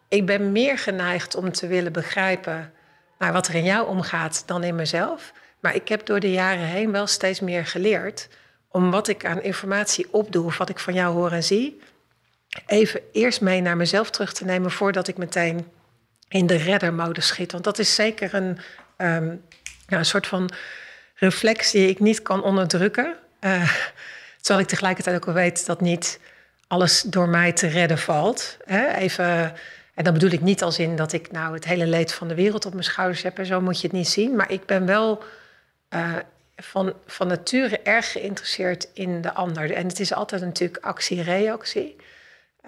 [0.09, 2.73] ik ben meer geneigd om te willen begrijpen
[3.19, 5.33] naar wat er in jou omgaat dan in mezelf.
[5.61, 8.29] Maar ik heb door de jaren heen wel steeds meer geleerd
[8.69, 11.81] om wat ik aan informatie opdoe of wat ik van jou hoor en zie,
[12.67, 15.67] even eerst mee naar mezelf terug te nemen voordat ik meteen
[16.31, 17.53] in de reddermodus schiet.
[17.53, 18.59] Want dat is zeker een,
[19.87, 20.51] ja, een soort van
[21.15, 23.15] reflex die ik niet kan onderdrukken.
[23.41, 23.73] Uh,
[24.41, 26.21] terwijl ik tegelijkertijd ook wel weet dat niet
[26.67, 28.57] alles door mij te redden valt.
[28.65, 28.89] Hè?
[28.95, 29.55] Even,
[29.95, 32.35] en dan bedoel ik niet als in dat ik nou het hele leed van de
[32.35, 33.39] wereld op mijn schouders heb.
[33.39, 34.37] En zo moet je het niet zien.
[34.37, 35.23] Maar ik ben wel
[35.95, 36.17] uh,
[36.57, 39.73] van, van nature erg geïnteresseerd in de ander.
[39.73, 41.97] En het is altijd natuurlijk actie-reactie.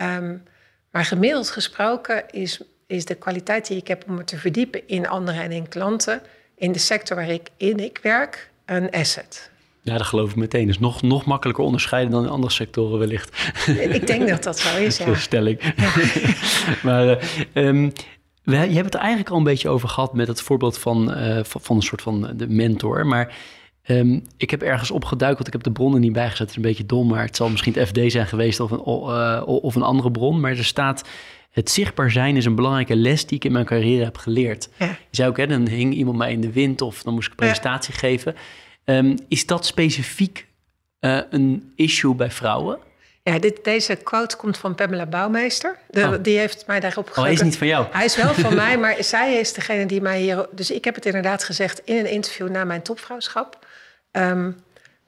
[0.03, 0.43] Um,
[0.91, 2.61] maar gemiddeld gesproken is
[2.93, 6.23] is de kwaliteit die ik heb om me te verdiepen in anderen en in klanten,
[6.57, 9.51] in de sector waar ik in ik werk, een asset.
[9.83, 10.69] Ja, dat geloof ik meteen.
[10.69, 13.53] is nog, nog makkelijker onderscheiden dan in andere sectoren wellicht.
[13.91, 15.15] Ik denk dat dat zo is, ja.
[15.15, 15.75] stelling.
[15.77, 15.93] Ja.
[16.89, 17.93] maar um,
[18.43, 21.19] we, je hebt het er eigenlijk al een beetje over gehad met het voorbeeld van,
[21.19, 23.07] uh, van, van, een soort van de mentor.
[23.07, 23.37] Maar
[23.87, 26.39] um, ik heb ergens opgeduikeld, ik heb de bronnen niet bijgezet.
[26.39, 28.83] Het is een beetje dom, maar het zal misschien het FD zijn geweest of een,
[28.87, 30.41] uh, of een andere bron.
[30.41, 31.09] Maar er staat
[31.53, 34.69] het zichtbaar zijn is een belangrijke les die ik in mijn carrière heb geleerd.
[34.79, 34.87] Ja.
[34.87, 37.33] Je zei ook, hè, dan hing iemand mij in de wind of dan moest ik
[37.33, 38.35] een presentatie geven.
[38.85, 40.47] Um, is dat specifiek
[41.01, 42.79] uh, een issue bij vrouwen?
[43.23, 45.79] Ja, dit, deze quote komt van Pamela Bouwmeester.
[45.91, 46.15] De, oh.
[46.23, 47.23] Die heeft mij daarop gegeven.
[47.23, 47.87] Oh, hij is niet van jou?
[47.91, 50.47] Hij is wel van mij, maar zij is degene die mij hier...
[50.51, 53.67] Dus ik heb het inderdaad gezegd in een interview na mijn topvrouwschap.
[54.13, 54.57] Um,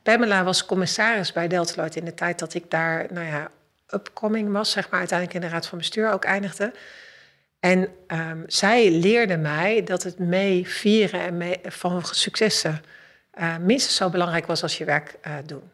[0.03, 3.51] Pamela was commissaris bij Deltaloid in de tijd dat ik daar nou ja,
[3.95, 6.73] upcoming was, zeg maar, uiteindelijk in de raad van bestuur ook eindigde.
[7.61, 12.83] En um, zij leerde mij dat het mee vieren en van successen
[13.39, 15.71] uh, minstens zo belangrijk was als je werk uh, doen.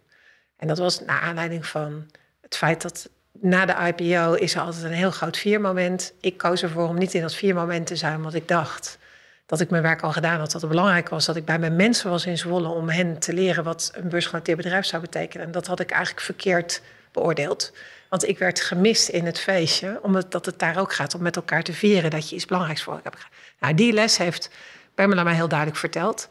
[0.56, 2.06] En dat was naar aanleiding van
[2.40, 6.12] het feit dat na de IPO is er altijd een heel groot viermoment.
[6.20, 8.98] Ik koos ervoor om niet in dat viermoment te zijn, want ik dacht
[9.46, 10.50] dat ik mijn werk al gedaan had.
[10.50, 13.32] Dat het belangrijk was dat ik bij mijn mensen was in Zwolle om hen te
[13.32, 15.46] leren wat een beursgenoteerd bedrijf zou betekenen.
[15.46, 17.72] En dat had ik eigenlijk verkeerd beoordeeld.
[18.10, 21.62] Want ik werd gemist in het feestje, omdat het daar ook gaat om met elkaar
[21.62, 23.26] te vieren dat je iets belangrijks voor hebt.
[23.60, 24.50] Nou, die les heeft
[24.94, 26.28] Pamela mij heel duidelijk verteld.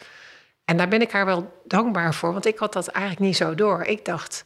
[0.65, 3.55] En daar ben ik haar wel dankbaar voor, want ik had dat eigenlijk niet zo
[3.55, 3.83] door.
[3.83, 4.45] Ik dacht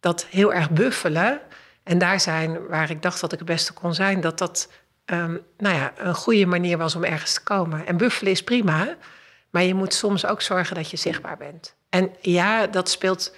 [0.00, 1.40] dat heel erg buffelen
[1.82, 4.68] en daar zijn waar ik dacht dat ik het beste kon zijn, dat dat
[5.06, 7.86] um, nou ja, een goede manier was om ergens te komen.
[7.86, 8.96] En buffelen is prima,
[9.50, 11.74] maar je moet soms ook zorgen dat je zichtbaar bent.
[11.88, 13.34] En ja, dat speelt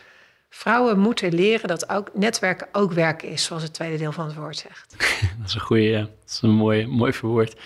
[0.54, 4.34] Vrouwen moeten leren dat ook netwerken ook werk is, zoals het tweede deel van het
[4.34, 4.94] woord zegt.
[5.38, 6.00] dat is een goede, ja.
[6.00, 7.60] Dat is een mooi, mooi verwoord.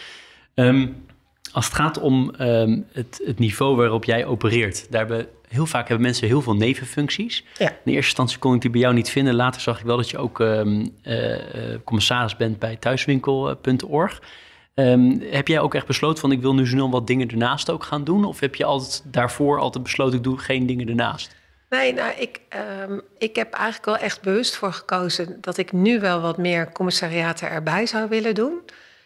[0.55, 1.05] Um,
[1.53, 5.89] als het gaat om um, het, het, niveau waarop jij opereert, daar hebben heel vaak
[5.89, 7.45] hebben mensen heel veel nevenfuncties.
[7.59, 7.69] Ja.
[7.69, 9.35] In eerste instantie kon ik die bij jou niet vinden.
[9.35, 11.37] Later zag ik wel dat je ook um, uh,
[11.85, 14.23] commissaris bent bij thuiswinkel.org.
[15.21, 18.05] heb jij ook echt besloten van ik wil nu snel wat dingen ernaast ook gaan
[18.05, 18.25] doen?
[18.25, 21.35] Of heb je altijd daarvoor altijd besloten ik doe geen dingen ernaast?
[21.77, 22.41] Nee, nou, ik,
[22.89, 26.73] um, ik heb eigenlijk wel echt bewust voor gekozen dat ik nu wel wat meer
[26.73, 28.61] commissariaten erbij zou willen doen.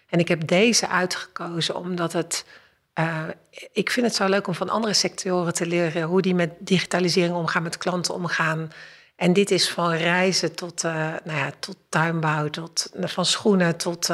[0.09, 2.45] En ik heb deze uitgekozen omdat het
[3.73, 7.35] ik vind het zo leuk om van andere sectoren te leren hoe die met digitalisering
[7.35, 8.73] omgaan, met klanten omgaan.
[9.16, 10.93] En dit is van reizen tot, uh,
[11.25, 14.11] nou ja, tot tuinbouw, tot, van schoenen tot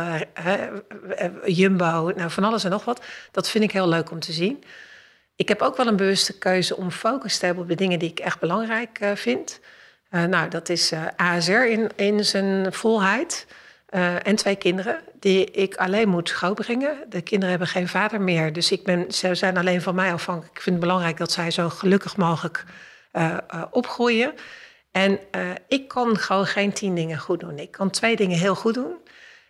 [1.46, 3.04] jumbo, nou, van alles en nog wat.
[3.32, 4.64] Dat vind ik heel leuk om te zien.
[5.36, 8.10] Ik heb ook wel een bewuste keuze om focus te hebben op de dingen die
[8.10, 9.60] ik echt belangrijk uh, vind.
[10.10, 13.46] nou, dat is ASR in, in zijn volheid.
[14.22, 16.96] en twee kinderen die ik alleen moet grootbrengen.
[17.08, 20.56] De kinderen hebben geen vader meer, dus ik ben, ze zijn alleen van mij afhankelijk.
[20.56, 22.64] Ik vind het belangrijk dat zij zo gelukkig mogelijk
[23.70, 24.34] opgroeien.
[24.96, 27.58] En uh, ik kan gewoon geen tien dingen goed doen.
[27.58, 28.94] Ik kan twee dingen heel goed doen.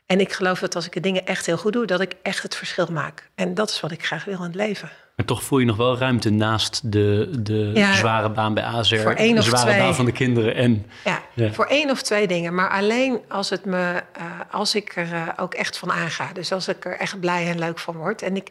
[0.07, 2.43] En ik geloof dat als ik de dingen echt heel goed doe, dat ik echt
[2.43, 3.30] het verschil maak.
[3.34, 4.91] En dat is wat ik graag wil in het leven.
[5.16, 8.96] Maar toch voel je nog wel ruimte naast de, de zware baan bij AZR.
[8.96, 9.78] Voor één de of zware twee.
[9.78, 10.54] baan van de kinderen.
[10.54, 12.54] En, ja, ja, voor één of twee dingen.
[12.54, 16.32] Maar alleen als, het me, uh, als ik er uh, ook echt van aanga.
[16.32, 18.22] Dus als ik er echt blij en leuk van word.
[18.22, 18.50] En ik,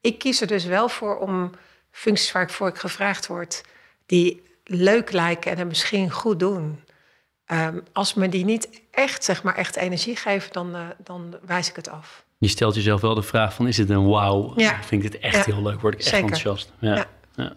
[0.00, 1.50] ik kies er dus wel voor om
[1.90, 3.62] functies waar ik voor ik gevraagd word...
[4.06, 6.84] die leuk lijken en het misschien goed doen.
[7.52, 11.68] Um, als me die niet echt, zeg maar, echt energie geven, dan, uh, dan wijs
[11.68, 12.24] ik het af.
[12.38, 14.52] Je stelt jezelf wel de vraag van, is het een wauw?
[14.56, 14.82] Ja.
[14.82, 15.54] Vind ik dit echt ja.
[15.54, 15.80] heel leuk?
[15.80, 16.24] Word ik echt Zeker.
[16.24, 16.72] enthousiast?
[16.78, 17.06] Ja.
[17.34, 17.52] Ja.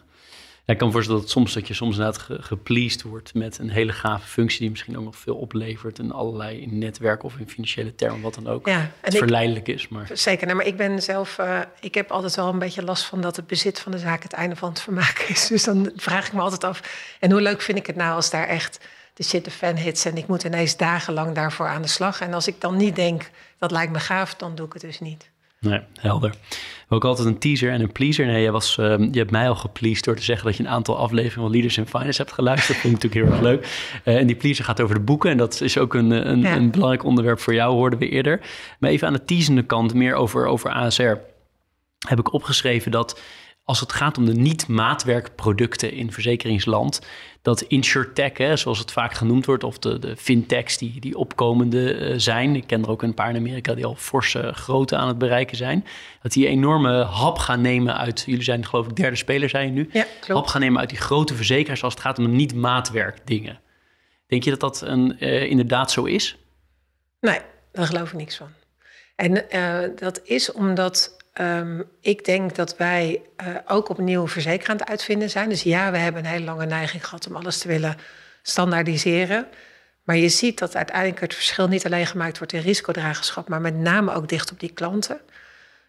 [0.65, 3.69] Ik kan me voorstellen dat, soms, dat je soms inderdaad ge, gepleased wordt met een
[3.69, 7.95] hele gave functie die misschien ook nog veel oplevert in allerlei netwerk of in financiële
[7.95, 8.67] termen, wat dan ook.
[8.67, 9.87] Ja, ik- verleidelijk is.
[9.87, 13.21] Maar Zeker, maar ik ben zelf, uh, ik heb altijd wel een beetje last van
[13.21, 15.47] dat het bezit van de zaak het einde van het vermaak is.
[15.53, 16.81] Dus dan vraag ik me altijd af,
[17.19, 18.79] en hoe leuk vind ik het nou als daar echt
[19.19, 22.21] de shit de fan hits en ik moet ineens dagenlang daarvoor aan de slag.
[22.21, 24.99] En als ik dan niet denk, dat lijkt me gaaf, dan doe ik het dus
[24.99, 25.29] niet.
[25.59, 26.33] Nee, helder.
[26.89, 28.25] Ook altijd een teaser en een pleaser.
[28.25, 30.69] Nee, je, was, uh, je hebt mij al gepleased door te zeggen dat je een
[30.69, 32.73] aantal afleveringen van Leaders in Finance hebt geluisterd.
[32.73, 33.91] Dat vind ik natuurlijk heel erg leuk.
[34.05, 35.31] Uh, en die pleaser gaat over de boeken.
[35.31, 36.55] En dat is ook een, een, Ja.
[36.55, 38.39] een belangrijk onderwerp voor jou, hoorden we eerder.
[38.79, 41.13] Maar even aan de teasende kant, meer over, over ASR.
[42.07, 43.19] Heb ik opgeschreven dat
[43.69, 47.01] als het gaat om de niet-maatwerkproducten in verzekeringsland,
[47.41, 51.95] dat insurtech, hè, zoals het vaak genoemd wordt, of de, de fintechs die, die opkomende
[51.95, 55.07] uh, zijn, ik ken er ook een paar in Amerika die al forse grootte aan
[55.07, 55.85] het bereiken zijn,
[56.21, 59.89] dat die enorme hap gaan nemen uit, jullie zijn geloof ik derde speler zijn nu,
[59.91, 60.27] Ja, klopt.
[60.27, 63.59] hap gaan nemen uit die grote verzekeraars als het gaat om de niet-maatwerkdingen.
[64.27, 66.37] Denk je dat dat een, uh, inderdaad zo is?
[67.19, 67.39] Nee,
[67.71, 68.47] daar geloof ik niks van.
[69.15, 74.77] En uh, dat is omdat um, ik denk dat wij uh, ook opnieuw verzekeraar aan
[74.77, 75.49] het uitvinden zijn.
[75.49, 77.95] Dus ja, we hebben een hele lange neiging gehad om alles te willen
[78.41, 79.47] standaardiseren.
[80.03, 83.75] Maar je ziet dat uiteindelijk het verschil niet alleen gemaakt wordt in risicodragerschap, maar met
[83.75, 85.19] name ook dicht op die klanten.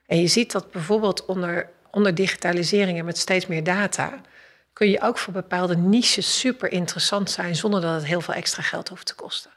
[0.07, 4.21] En je ziet dat bijvoorbeeld onder, digitalisering en met steeds meer data,
[4.73, 8.63] kun je ook voor bepaalde niches super interessant zijn zonder dat het heel veel extra
[8.63, 9.51] geld hoeft te kosten.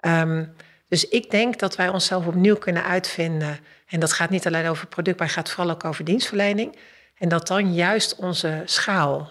[0.00, 0.54] Um,
[0.88, 3.58] dus ik denk dat wij onszelf opnieuw kunnen uitvinden.
[3.92, 6.76] En dat gaat niet alleen over product, maar gaat vooral ook over dienstverlening.
[7.18, 9.30] En dat dan juist onze schaal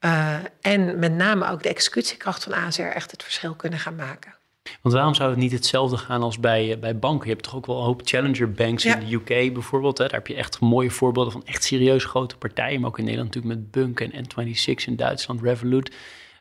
[0.00, 4.34] uh, en met name ook de executiekracht van ASR echt het verschil kunnen gaan maken.
[4.82, 7.26] Want waarom zou het niet hetzelfde gaan als bij, uh, bij banken?
[7.26, 8.96] Je hebt toch ook wel een hoop challenger banks ja.
[8.96, 9.98] in de UK bijvoorbeeld.
[9.98, 10.04] Hè?
[10.04, 12.80] Daar heb je echt mooie voorbeelden van echt serieus grote partijen.
[12.80, 15.94] Maar ook in Nederland natuurlijk met Bunk en N26 in Duitsland, Revolut.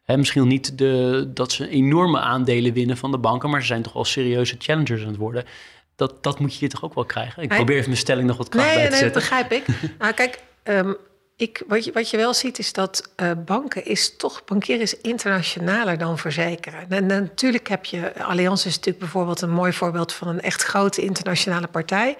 [0.05, 3.93] Misschien niet de, dat ze enorme aandelen winnen van de banken, maar ze zijn toch
[3.93, 5.43] wel serieuze challengers aan het worden.
[5.97, 7.43] Dat, dat moet je hier toch ook wel krijgen?
[7.43, 9.21] Ik probeer even mijn stelling nog wat kracht nee, bij te nee, zetten.
[9.21, 9.97] Nee, dat begrijp ik.
[9.99, 10.97] nou, kijk, um,
[11.35, 14.97] ik, wat, je, wat je wel ziet is dat uh, banken is toch, bankieren is
[14.97, 16.89] internationaler dan verzekeren.
[16.89, 20.63] En, en natuurlijk heb je, Allianz is natuurlijk bijvoorbeeld een mooi voorbeeld van een echt
[20.63, 22.17] grote internationale partij.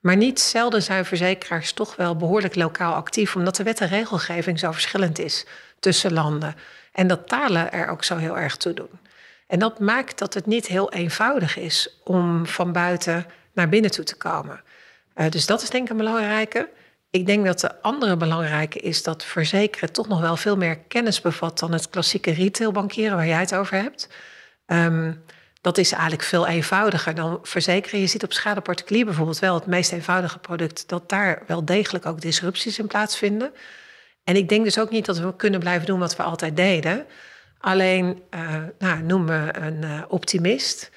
[0.00, 4.58] Maar niet zelden zijn verzekeraars toch wel behoorlijk lokaal actief, omdat de wet en regelgeving
[4.58, 5.46] zo verschillend is
[5.78, 6.56] tussen landen.
[6.92, 8.98] En dat talen er ook zo heel erg toe doen.
[9.50, 14.04] En dat maakt dat het niet heel eenvoudig is om van buiten naar binnen toe
[14.04, 14.60] te komen.
[15.16, 16.68] Uh, dus dat is denk ik een belangrijke.
[17.10, 21.20] Ik denk dat de andere belangrijke is dat verzekeren toch nog wel veel meer kennis
[21.20, 24.08] bevat dan het klassieke retailbankieren waar jij het over hebt.
[24.66, 25.24] Um,
[25.60, 28.00] dat is eigenlijk veel eenvoudiger dan verzekeren.
[28.00, 32.06] Je ziet op schade particulier bijvoorbeeld wel het meest eenvoudige product, dat daar wel degelijk
[32.06, 33.52] ook disrupties in plaatsvinden.
[34.24, 37.06] En ik denk dus ook niet dat we kunnen blijven doen wat we altijd deden.
[37.60, 40.90] Alleen, uh, nou, noem me een uh, optimist.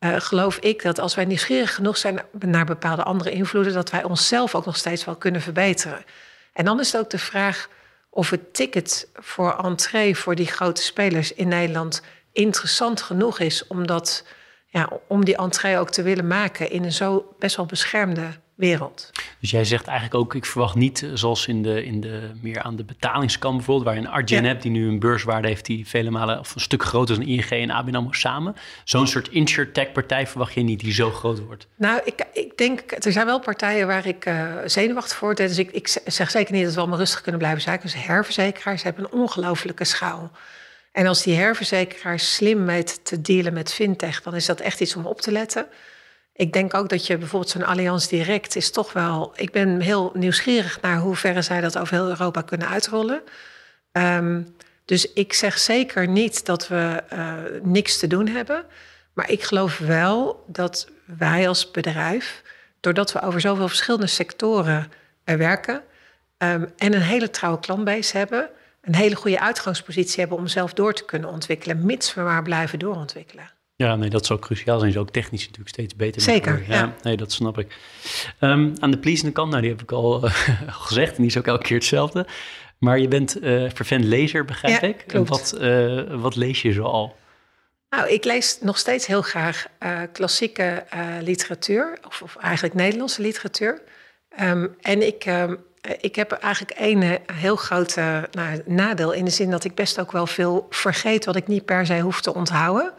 [0.00, 4.04] Uh, geloof ik dat als wij nieuwsgierig genoeg zijn naar bepaalde andere invloeden, dat wij
[4.04, 6.04] onszelf ook nog steeds wel kunnen verbeteren.
[6.52, 7.68] En dan is het ook de vraag
[8.10, 12.02] of het ticket voor entree voor die grote spelers in Nederland
[12.32, 14.24] interessant genoeg is om, dat,
[14.66, 18.28] ja, om die entree ook te willen maken in een zo best wel beschermde
[18.58, 19.10] wereld.
[19.40, 22.62] Dus jij zegt eigenlijk ook, ik verwacht niet eh, zoals in de, in de meer
[22.62, 24.48] aan de betalingskant bijvoorbeeld, waar je een Argen Ja.
[24.48, 27.34] hebt die nu een beurswaarde heeft die vele malen of een stuk groter is dan
[27.34, 28.56] ING en ABN AMRO samen.
[28.84, 31.66] Zo'n soort insurtech partij verwacht je niet die zo groot wordt.
[31.76, 35.36] Nou, ik, ik denk, er zijn wel partijen waar ik eh, zenuwachtig voor word.
[35.48, 37.78] Dus ik, ik zeg zeker niet dat we allemaal rustig kunnen blijven zijn.
[37.82, 40.30] Dus herverzekeraars hebben een ongelofelijke schaal.
[40.92, 44.96] En als die herverzekeraars slim weet te dealen met fintech, dan is dat echt iets
[44.96, 45.66] om op te letten.
[46.38, 49.32] Ik denk ook dat je bijvoorbeeld zo'n Allianz Direct is toch wel.
[49.34, 53.22] Ik ben heel nieuwsgierig naar hoe ver zij dat over heel Europa kunnen uitrollen.
[53.92, 54.42] Ehm,
[54.84, 58.64] dus ik zeg zeker niet dat we eh, niks te doen hebben.
[59.12, 62.42] Maar ik geloof wel dat wij als bedrijf,
[62.80, 64.92] doordat we over zoveel verschillende sectoren
[65.24, 65.82] eh, werken
[66.36, 70.94] ehm, en een hele trouwe klantbase hebben, een hele goede uitgangspositie hebben om zelf door
[70.94, 73.50] te kunnen ontwikkelen, mits we maar blijven doorontwikkelen.
[73.84, 74.90] Ja, nee, dat zou cruciaal zijn.
[74.90, 76.22] Is ook technisch natuurlijk steeds beter.
[76.22, 76.94] Zeker, ja.
[77.02, 77.76] Nee, dat snap ik.
[78.38, 80.32] Ehm, aan de pleasende kant, nou, die heb ik al eh,
[80.86, 81.10] gezegd.
[81.10, 82.26] En die is ook elke keer hetzelfde.
[82.78, 83.36] Maar je bent
[83.74, 85.04] vervent lezer, begrijp Ja, ik.
[85.06, 85.28] Klopt.
[85.28, 87.16] wat, eh, wat lees je zo al?
[87.90, 89.66] Nou, ik lees nog steeds heel graag
[90.12, 90.84] klassieke
[91.20, 93.82] literatuur, of, of eigenlijk Nederlandse literatuur.
[94.28, 97.96] Ehm, en ik, ehm, eh, ik heb eigenlijk één heel groot
[98.30, 101.64] nou, nadeel in de zin dat ik best ook wel veel vergeet wat ik niet
[101.64, 102.92] per se hoef te onthouden.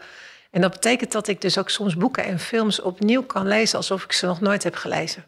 [0.50, 4.04] En dat betekent dat ik dus ook soms boeken en films opnieuw kan lezen alsof
[4.04, 5.24] ik ze nog nooit heb gelezen.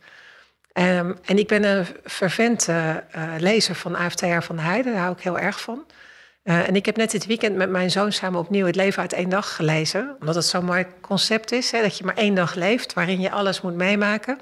[0.72, 5.12] Ehm, en ik ben een vervente eh, lezer van AFTR van de Heide, daar hou
[5.12, 5.84] ik heel erg van.
[6.42, 9.12] Eh, en ik heb net dit weekend met mijn zoon samen opnieuw Het leven uit
[9.12, 10.16] één dag gelezen.
[10.20, 13.30] Omdat het zo'n mooi concept is, hè, dat je maar één dag leeft, waarin je
[13.30, 14.40] alles moet meemaken.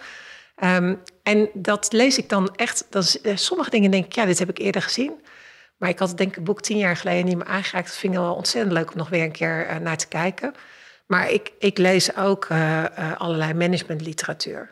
[0.56, 2.86] Ehm, en dat lees ik dan echt.
[2.90, 5.12] Is, eh, sommige dingen denk ik, ja, dit heb ik eerder gezien.
[5.80, 7.86] Maar ik had denk ik boek tien jaar geleden niet meer aangeraakt.
[7.86, 10.54] Dat vind ik wel ontzettend leuk om nog weer een keer eh, naar te kijken.
[11.06, 14.70] Maar ik, ik lees ook eh, eh, allerlei managementliteratuur.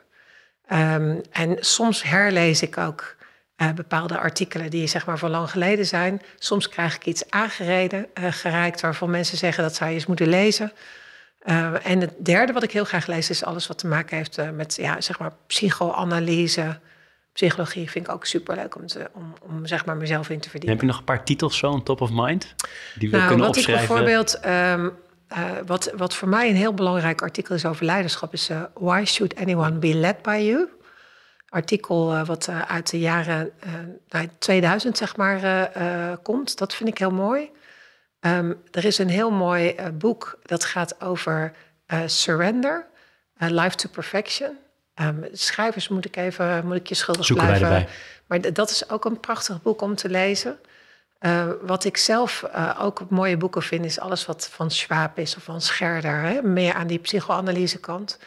[0.66, 3.16] Ehm, en soms herlees ik ook
[3.74, 6.22] bepaalde artikelen die zeg maar van lang geleden zijn.
[6.38, 10.72] Soms krijg ik iets aangereden, eh, gereikt waarvan mensen zeggen dat je eens moeten lezen.
[11.44, 14.38] Uh, en het derde wat ik heel graag lees is alles wat te maken heeft
[14.38, 16.78] uh, met ja, zeg maar psychoanalyse.
[17.38, 20.70] Psychologie vind ik ook superleuk om, te, om, om zeg maar mezelf in te verdiepen.
[20.70, 22.54] Heb je nog een paar titels zo on top of mind?
[22.94, 23.82] Die we nou, kunnen wat opschrijven?
[23.82, 24.92] Ik bijvoorbeeld, um,
[25.32, 29.04] uh, wat, wat voor mij een heel belangrijk artikel is over leiderschap, is uh, Why
[29.04, 30.68] Should Anyone Be Led By You?
[31.48, 33.50] Artikel uh, wat uit de jaren
[34.08, 35.70] nou, 2000 zeg maar
[36.22, 36.58] komt.
[36.58, 37.50] Dat vind ik heel mooi.
[38.20, 41.52] Um, er is een heel mooi boek dat gaat over
[42.06, 42.86] surrender,
[43.36, 44.58] life to perfection.
[45.00, 47.68] Um, schrijvers moet ik even, moet ik je schuldig Zoeken blijven.
[47.68, 47.88] Wij
[48.26, 50.58] maar dat is ook een prachtig boek om te lezen.
[51.62, 52.44] wat ik zelf
[52.78, 56.20] ook mooie boeken vind, is alles wat van Schwab is of van Scherder.
[56.20, 56.42] Hè?
[56.42, 58.18] Meer aan die psychoanalyse kant.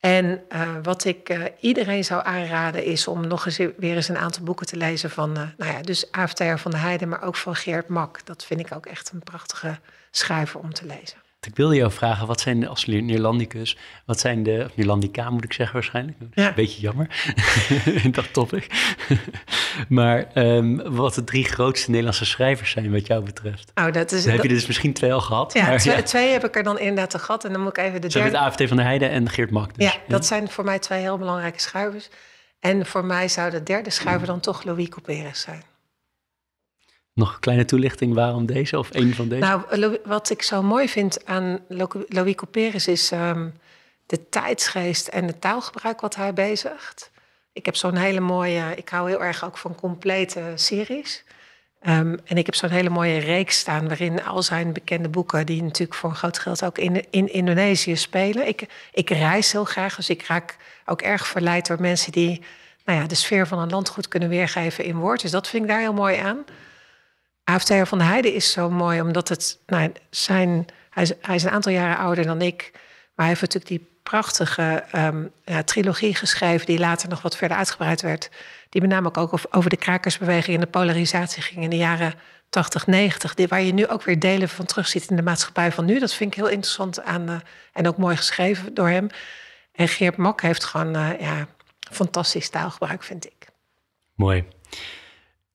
[0.00, 0.42] En
[0.82, 4.76] wat ik iedereen zou aanraden is om nog eens weer eens een aantal boeken te
[4.76, 8.26] lezen van, nou ja, dus AFTR van de Heide, maar ook van Geert Mak.
[8.26, 9.78] Dat vind ik ook echt een prachtige
[10.10, 11.18] schrijver om te lezen.
[11.46, 13.76] Ik wilde jou vragen, wat zijn de, als Neerlandicus,
[14.06, 16.48] wat zijn de, of Neerlandica moet ik zeggen waarschijnlijk, ja.
[16.48, 17.32] een beetje jammer,
[18.10, 18.94] dat topic.
[19.88, 23.70] maar um, wat de drie grootste Nederlandse schrijvers zijn wat jou betreft.
[23.74, 25.52] Oh, dat is, dan heb dat, je dus misschien twee al gehad.
[25.52, 26.02] Ja, maar, twee, ja.
[26.02, 28.30] twee, heb ik er dan inderdaad gehad en dan moet ik even de derde...
[28.30, 29.84] met AFT van der Heijden en Geert Mak dus.
[29.84, 32.08] Ja, dat zijn voor mij twee heel belangrijke schrijvers.
[32.60, 35.62] En voor mij zou de derde schrijver dan toch Louis Couperus zijn.
[37.18, 39.40] Nog een kleine toelichting waarom deze of één van deze?
[39.40, 41.58] Nou, wat ik zo mooi vind aan
[42.08, 43.52] Louis Couperus is um,
[44.06, 47.10] de tijdsgeest en het taalgebruik wat hij bezigt.
[47.52, 51.24] Ik heb zo'n hele mooie, ik hou heel erg ook van complete series.
[51.82, 55.62] Um, en ik heb zo'n hele mooie reeks staan waarin al zijn bekende boeken, die
[55.62, 58.48] natuurlijk voor een groot geld ook in, in Indonesië spelen.
[58.48, 62.42] Ik, ik reis heel graag, dus ik raak ook erg verleid door mensen die
[62.84, 65.22] nou ja, de sfeer van een land goed kunnen weergeven in woord.
[65.22, 66.44] Dus dat vind ik daar heel mooi aan.
[67.48, 71.42] AFTR van de Heide is zo mooi, omdat het nou, zijn, hij, is, hij is
[71.42, 72.70] een aantal jaren ouder dan ik.
[72.72, 77.56] Maar hij heeft natuurlijk die prachtige um, ja, trilogie geschreven, die later nog wat verder
[77.56, 78.30] uitgebreid werd.
[78.68, 82.14] Die met name ook over de krakersbeweging en de polarisatie ging in de jaren
[82.48, 83.34] 80, 90.
[83.34, 85.98] Die, waar je nu ook weer delen van terugziet in de maatschappij van nu.
[85.98, 87.36] Dat vind ik heel interessant aan, uh,
[87.72, 89.08] en ook mooi geschreven door hem.
[89.72, 91.46] En Geert Mak heeft gewoon uh, ja,
[91.90, 93.48] fantastisch taalgebruik, vind ik.
[94.14, 94.44] Mooi.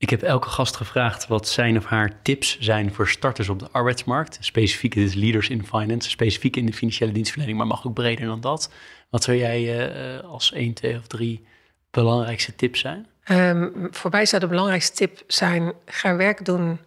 [0.03, 3.67] Ik heb elke gast gevraagd wat zijn of haar tips zijn voor starters op de
[3.71, 4.37] arbeidsmarkt.
[4.39, 8.41] Specifiek is leaders in finance, specifiek in de financiële dienstverlening, maar mag ook breder dan
[8.41, 8.71] dat.
[9.09, 11.45] Wat zou jij uh, als één, twee of drie
[11.91, 13.07] belangrijkste tips zijn?
[13.27, 16.79] Um, voor mij zou de belangrijkste tip zijn: ga werk doen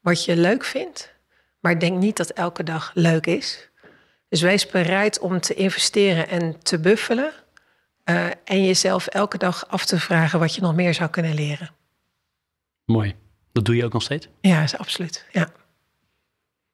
[0.00, 1.14] wat je leuk vindt,
[1.60, 3.68] maar denk niet dat elke dag leuk is.
[4.28, 7.32] Dus wees bereid om te investeren en te buffelen.
[8.04, 11.80] Uh, en jezelf elke dag af te vragen wat je nog meer zou kunnen leren.
[12.84, 13.14] Mooi.
[13.52, 14.28] Dat doe je ook nog steeds?
[14.40, 15.26] Ja, is absoluut.
[15.30, 15.48] Ja.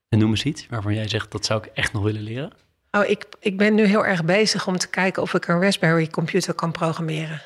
[0.08, 2.52] En noem eens iets waarvan jij zegt dat zou ik echt nog willen leren.
[2.90, 6.06] Oh, ik, ik ben nu heel erg bezig om te kijken of ik een Raspberry
[6.06, 7.42] computer kan programmeren.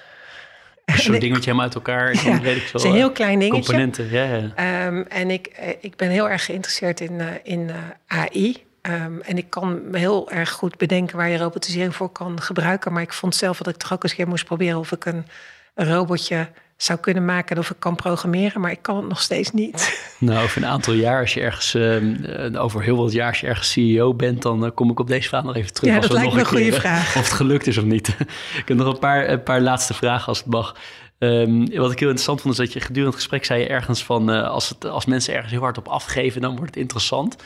[0.85, 2.15] Zo'n dingetje helemaal uit elkaar.
[2.25, 3.63] Ja, weet ik zo, het is een heel klein dingetje.
[3.63, 4.25] Componenten, ja.
[4.57, 4.87] ja.
[4.87, 8.65] Um, en ik, eh, ik ben heel erg geïnteresseerd in, uh, in uh, AI.
[8.83, 12.93] Um, en ik kan me heel erg goed bedenken waar je robotisering voor kan gebruiken.
[12.93, 15.05] Maar ik vond zelf dat ik toch ook eens een keer moest proberen of ik
[15.05, 15.27] een,
[15.75, 16.49] een robotje
[16.83, 19.80] zou kunnen maken of ik kan programmeren, maar ik kan het nog steeds niet.
[20.18, 23.47] Nou, over een aantal jaar, als je ergens, uh, over heel wat jaar, als je
[23.47, 25.95] ergens CEO bent, dan uh, kom ik op deze vraag nog even terug.
[25.95, 27.16] Ja, dat lijkt nog me een goede keer, vraag.
[27.16, 28.09] Of het gelukt is of niet.
[28.61, 30.76] ik heb nog een paar, een paar laatste vragen als het mag.
[31.18, 34.05] Um, wat ik heel interessant vond, is dat je gedurende het gesprek zei je ergens
[34.05, 37.37] van, uh, als, het, als mensen ergens heel hard op afgeven, dan wordt het interessant.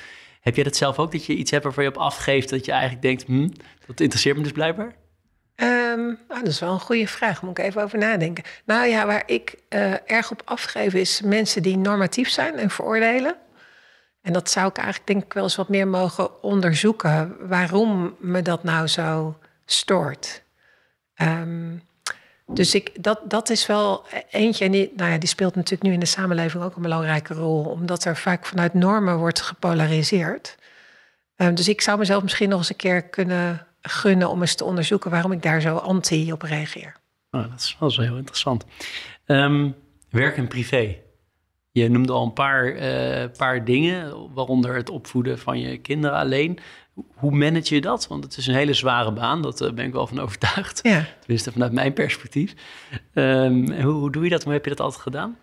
[0.41, 2.73] Heb jij dat zelf ook, dat je iets hebt waarvan je op afgeeft, dat je
[2.73, 3.49] eigenlijk denkt, hm,
[3.87, 4.95] dat interesseert me dus blijkbaar?
[5.57, 8.45] Um, nou, dat is wel een goede vraag, moet ik even over nadenken.
[8.65, 13.37] Nou ja, waar ik uh, erg op afgeef is mensen die normatief zijn en veroordelen.
[14.23, 18.43] En dat zou ik eigenlijk denk ik wel eens wat meer mogen onderzoeken, waarom me
[18.43, 20.43] dat nou zo stoort.
[21.23, 21.83] Um,
[22.47, 25.93] dus ik, dat, dat is wel eentje, en die, nou ja, die speelt natuurlijk nu
[25.93, 30.57] in de samenleving ook een belangrijke rol, omdat er vaak vanuit normen wordt gepolariseerd.
[31.37, 34.65] Um, dus ik zou mezelf misschien nog eens een keer kunnen gunnen om eens te
[34.65, 36.97] onderzoeken waarom ik daar zo anti op reageer.
[37.31, 38.65] Oh, dat is wel zo heel interessant.
[39.27, 39.75] Um,
[40.11, 40.97] werk en privé.
[41.71, 46.59] Je noemde al een paar, uh, paar dingen, waaronder het opvoeden van je kinderen alleen.
[47.15, 48.07] Hoe manage je dat?
[48.09, 50.81] Want het is een hele zware baan, dat uh, ben ik wel van overtuigd.
[50.83, 51.05] Ja.
[51.19, 52.55] Tenminste, vanuit mijn perspectief.
[53.15, 54.45] Um, hoe, hoe, doe je dat?
[54.45, 55.39] Hoe heb je dat altijd gedaan?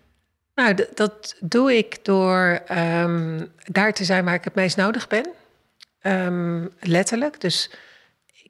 [0.55, 5.27] Nou, dat doe ik door um, daar te zijn waar ik het meest nodig ben.
[6.01, 7.41] Um, letterlijk.
[7.41, 7.71] Dus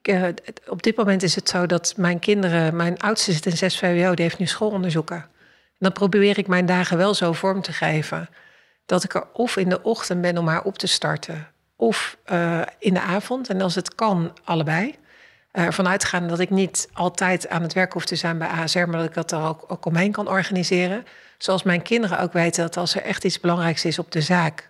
[0.10, 0.28] uh,
[0.68, 4.14] op dit moment is het zo dat mijn kinderen, mijn oudste zit in 6 VWO,
[4.14, 5.18] die heeft nu schoolonderzoeken.
[5.18, 8.30] En dan probeer ik mijn dagen wel zo vorm te geven
[8.86, 12.62] dat ik er of in de ochtend ben om haar op te starten, of uh,
[12.80, 13.50] in de avond.
[13.50, 14.96] En als het kan, allebei.
[15.54, 18.80] Uh, ervan uitgaande dat ik niet altijd aan het werk hoef te zijn bij ASR,
[18.80, 21.06] maar dat ik dat er ook, omheen kan organiseren.
[21.38, 24.70] Zoals mijn kinderen ook weten dat als er echt iets belangrijks is op de zaak.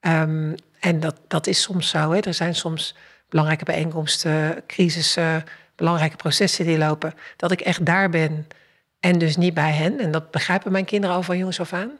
[0.00, 2.10] Um, en dat, dat is soms zo.
[2.10, 2.20] Hè.
[2.20, 2.94] Er zijn soms
[3.32, 5.44] belangrijke bijeenkomsten, crisissen,
[5.76, 8.46] belangrijke processen die lopen, dat ik echt daar ben
[9.00, 10.00] en dus niet bij hen.
[10.00, 11.90] En dat begrijpen mijn kinderen al van jongens af aan.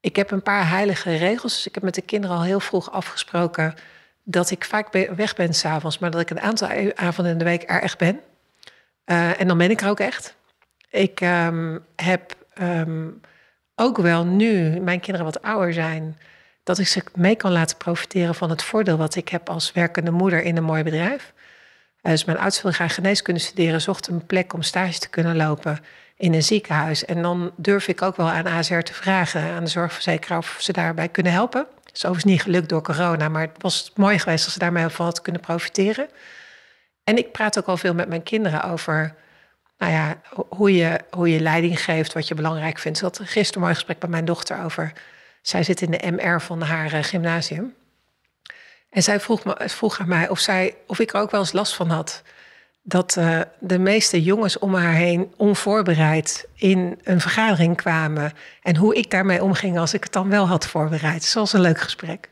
[0.00, 1.54] Ik heb een paar heilige regels.
[1.54, 3.74] Dus ik heb met de kinderen al heel vroeg afgesproken
[4.22, 7.70] dat ik vaak weg ben s'avonds, maar dat ik een aantal avonden in de week
[7.70, 8.20] er echt ben.
[9.06, 10.36] Uh, en dan ben ik er ook echt.
[10.90, 13.20] Ik um, heb um,
[13.74, 16.18] ook wel nu, mijn kinderen wat ouder zijn,
[16.64, 20.10] dat ik ze mee kan laten profiteren van het voordeel wat ik heb als werkende
[20.10, 21.32] moeder in een mooi bedrijf.
[22.00, 25.36] Eh, dus mijn oudste wil graag geneeskunde studeren, zocht een plek om stage te kunnen
[25.36, 25.78] lopen
[26.16, 27.04] in een ziekenhuis.
[27.04, 30.72] En dan durf ik ook wel aan ASR te vragen, aan de zorgverzekeraar, of ze
[30.72, 31.66] daarbij kunnen helpen.
[31.84, 34.88] Het is overigens niet gelukt door corona, maar het was mooi geweest als ze daarmee
[34.88, 36.08] van had kunnen profiteren.
[37.04, 39.14] En ik praat ook al veel met mijn kinderen over
[39.78, 42.98] nou ja, hoe, je, hoe je leiding geeft, wat je belangrijk vindt.
[42.98, 44.92] Ik had gisteren een mooi gesprek bij mijn dochter over
[45.46, 47.74] zij zit in de MR van haar uh, gymnasium.
[48.90, 51.52] En zij vroeg, me, vroeg aan mij of, zij, of ik er ook wel eens
[51.52, 52.22] last van had.
[52.82, 58.32] Dat uh, de meeste jongens om haar heen onvoorbereid in een vergadering kwamen.
[58.62, 61.24] En hoe ik daarmee omging als ik het dan wel had voorbereid.
[61.24, 62.30] Zoals een leuk gesprek.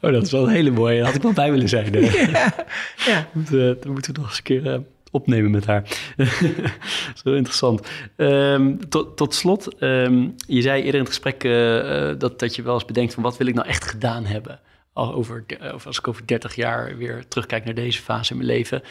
[0.00, 1.04] Oh, dat is wel een hele mooie.
[1.04, 1.94] Had ik wel bij willen zijn.
[2.30, 2.54] Ja,
[2.96, 3.26] ja.
[3.32, 4.82] Dat, uh, dat moeten we nog eens een keer
[5.12, 5.82] opnemen met haar.
[7.24, 7.88] Zo interessant.
[8.16, 12.62] Um, tot, tot slot, um, je zei eerder in het gesprek uh, dat, dat je
[12.62, 14.60] wel eens bedenkt van wat wil ik nou echt gedaan hebben?
[14.92, 15.44] Al over,
[15.74, 18.82] of als ik over 30 jaar weer terugkijk naar deze fase in mijn leven.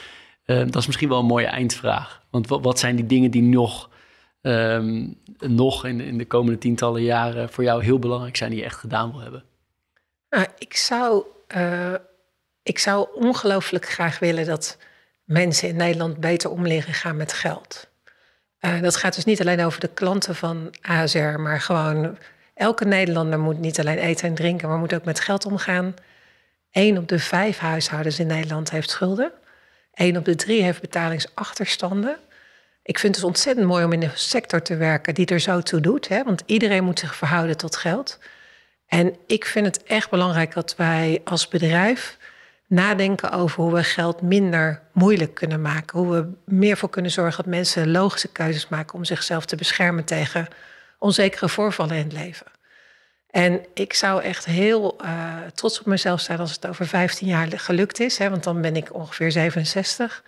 [0.46, 2.22] Uh, dat is misschien wel een mooie eindvraag.
[2.30, 3.90] Want wat, zijn die dingen die nog,
[5.40, 8.80] nog in, in de komende tientallen jaren voor jou heel belangrijk zijn die je echt
[8.80, 9.44] gedaan wil hebben?
[10.32, 11.24] Nou, ik zou,
[11.56, 11.96] uh,
[12.64, 14.78] ik zou ongelooflijk graag willen dat
[15.32, 17.90] mensen in Nederland beter om leren gaan met geld.
[18.60, 22.18] Uh, dat gaat dus niet alleen over de klanten van ASR, maar gewoon
[22.54, 25.94] elke Nederlander moet niet alleen eten en drinken, maar moet ook met geld omgaan.
[26.72, 29.32] Eén op de vijf huishoudens in Nederland heeft schulden.
[29.94, 32.18] Eén op de drie heeft betalingsachterstanden.
[32.84, 35.80] Ik vind het ontzettend mooi om in een sector te werken die er zo toe
[35.80, 38.20] doet, hè, want iedereen moet zich verhouden tot geld.
[38.88, 42.18] En ik vind het echt belangrijk dat wij als bedrijf
[42.72, 46.00] nadenken over hoe we geld minder moeilijk kunnen maken.
[46.00, 50.06] Hoe we meer voor kunnen zorgen dat mensen logische keuzes maken om zichzelf te beschermen
[50.06, 50.48] tegen
[51.00, 52.46] onzekere voorvallen in het leven.
[53.30, 57.48] En ik zou echt heel uh, trots op mezelf zijn als het over 15 jaar
[57.60, 60.24] gelukt is, hè, want dan ben ik ongeveer 67.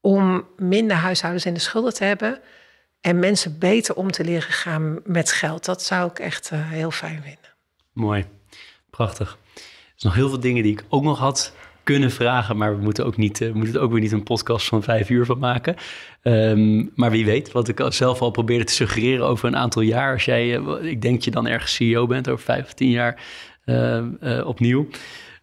[0.00, 2.40] om minder huishoudens in de schulden te hebben
[3.00, 5.64] en mensen beter om te leren gaan met geld.
[5.64, 7.54] Dat zou ik echt uh, heel fijn vinden.
[7.92, 8.26] Mooi,
[8.90, 9.38] prachtig.
[9.98, 12.82] Er zijn nog heel veel dingen die ik ook nog had kunnen vragen, maar we
[12.82, 15.38] moeten, ook niet, uh, we moeten ook weer niet een podcast van vijf uur van
[15.38, 15.76] maken.
[16.22, 20.12] Um, maar wie weet, wat ik zelf al probeerde te suggereren over een aantal jaar.
[20.12, 23.22] Als jij, uh, ik denk je dan ergens CEO bent over vijf of tien jaar
[23.64, 24.88] uh, opnieuw.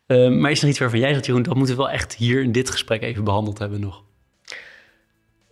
[0.07, 2.41] Ehm, maar is er iets waarvan jij zegt, Jeroen, dat moeten we wel echt hier
[2.41, 4.03] in dit gesprek even behandeld hebben nog?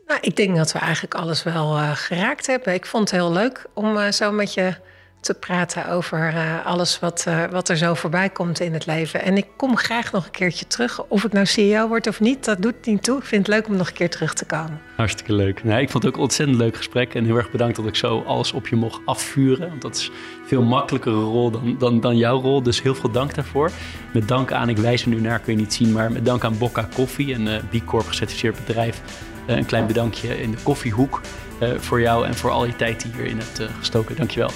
[0.08, 2.74] Nou, ik denk dat we eigenlijk alles wel geraakt hebben.
[2.74, 4.76] Ik vond het heel leuk om zo met je
[5.24, 9.22] te praten over uh, alles wat, wat er zo voorbij komt in het leven.
[9.22, 11.04] En ik kom graag nog een keertje terug.
[11.04, 13.18] Of ik nou CEO word of niet, dat doet niet toe.
[13.18, 14.82] Ik vind het leuk om nog een keer terug te komen.
[14.96, 15.64] Hartstikke leuk.
[15.64, 17.14] Nou, ik vond het ook een ontzettend leuk gesprek.
[17.14, 19.70] En heel erg bedankt dat ik zo alles op je mocht afvuren.
[19.70, 22.64] Want dat is een veel makkelijkere rol dan, dan, dan jouw rol.
[22.64, 23.72] Dus heel veel dank daarvoor.
[24.14, 26.44] Met dank aan, ik wijs er nu naar, kun je niet zien, maar met dank
[26.44, 29.02] aan Bocca Koffie, een B Corp gecertificeerd bedrijf
[29.48, 31.22] uh, een klein bedankje in de koffiehoek
[31.62, 34.16] uh, voor jou en voor al je tijd die hierin hebt uh, gestoken.
[34.16, 34.52] Dankjewel.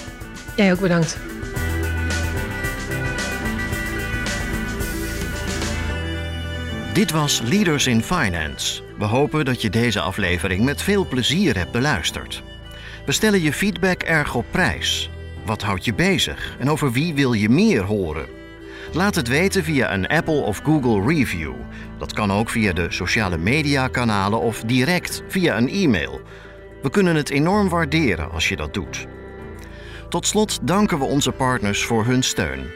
[0.58, 1.18] Jij ook bedankt.
[6.92, 8.82] Dit was Leaders in Finance.
[8.96, 12.42] We hopen dat je deze aflevering met veel plezier hebt beluisterd.
[13.06, 15.10] We stellen je feedback erg op prijs.
[15.44, 18.26] Wat houdt je bezig en over wie wil je meer horen?
[18.92, 21.52] Laat het weten via een Apple of Google review.
[21.98, 26.20] Dat kan ook via de sociale media kanalen of direct via een e-mail.
[26.82, 29.06] We kunnen het enorm waarderen als je dat doet.
[30.08, 32.70] Tot slot danken we onze partners voor hun steun.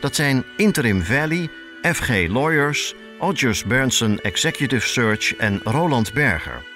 [0.00, 1.48] Dat zijn Interim Valley,
[1.82, 6.73] FG Lawyers, Odgers Berndsen Executive Search en Roland Berger.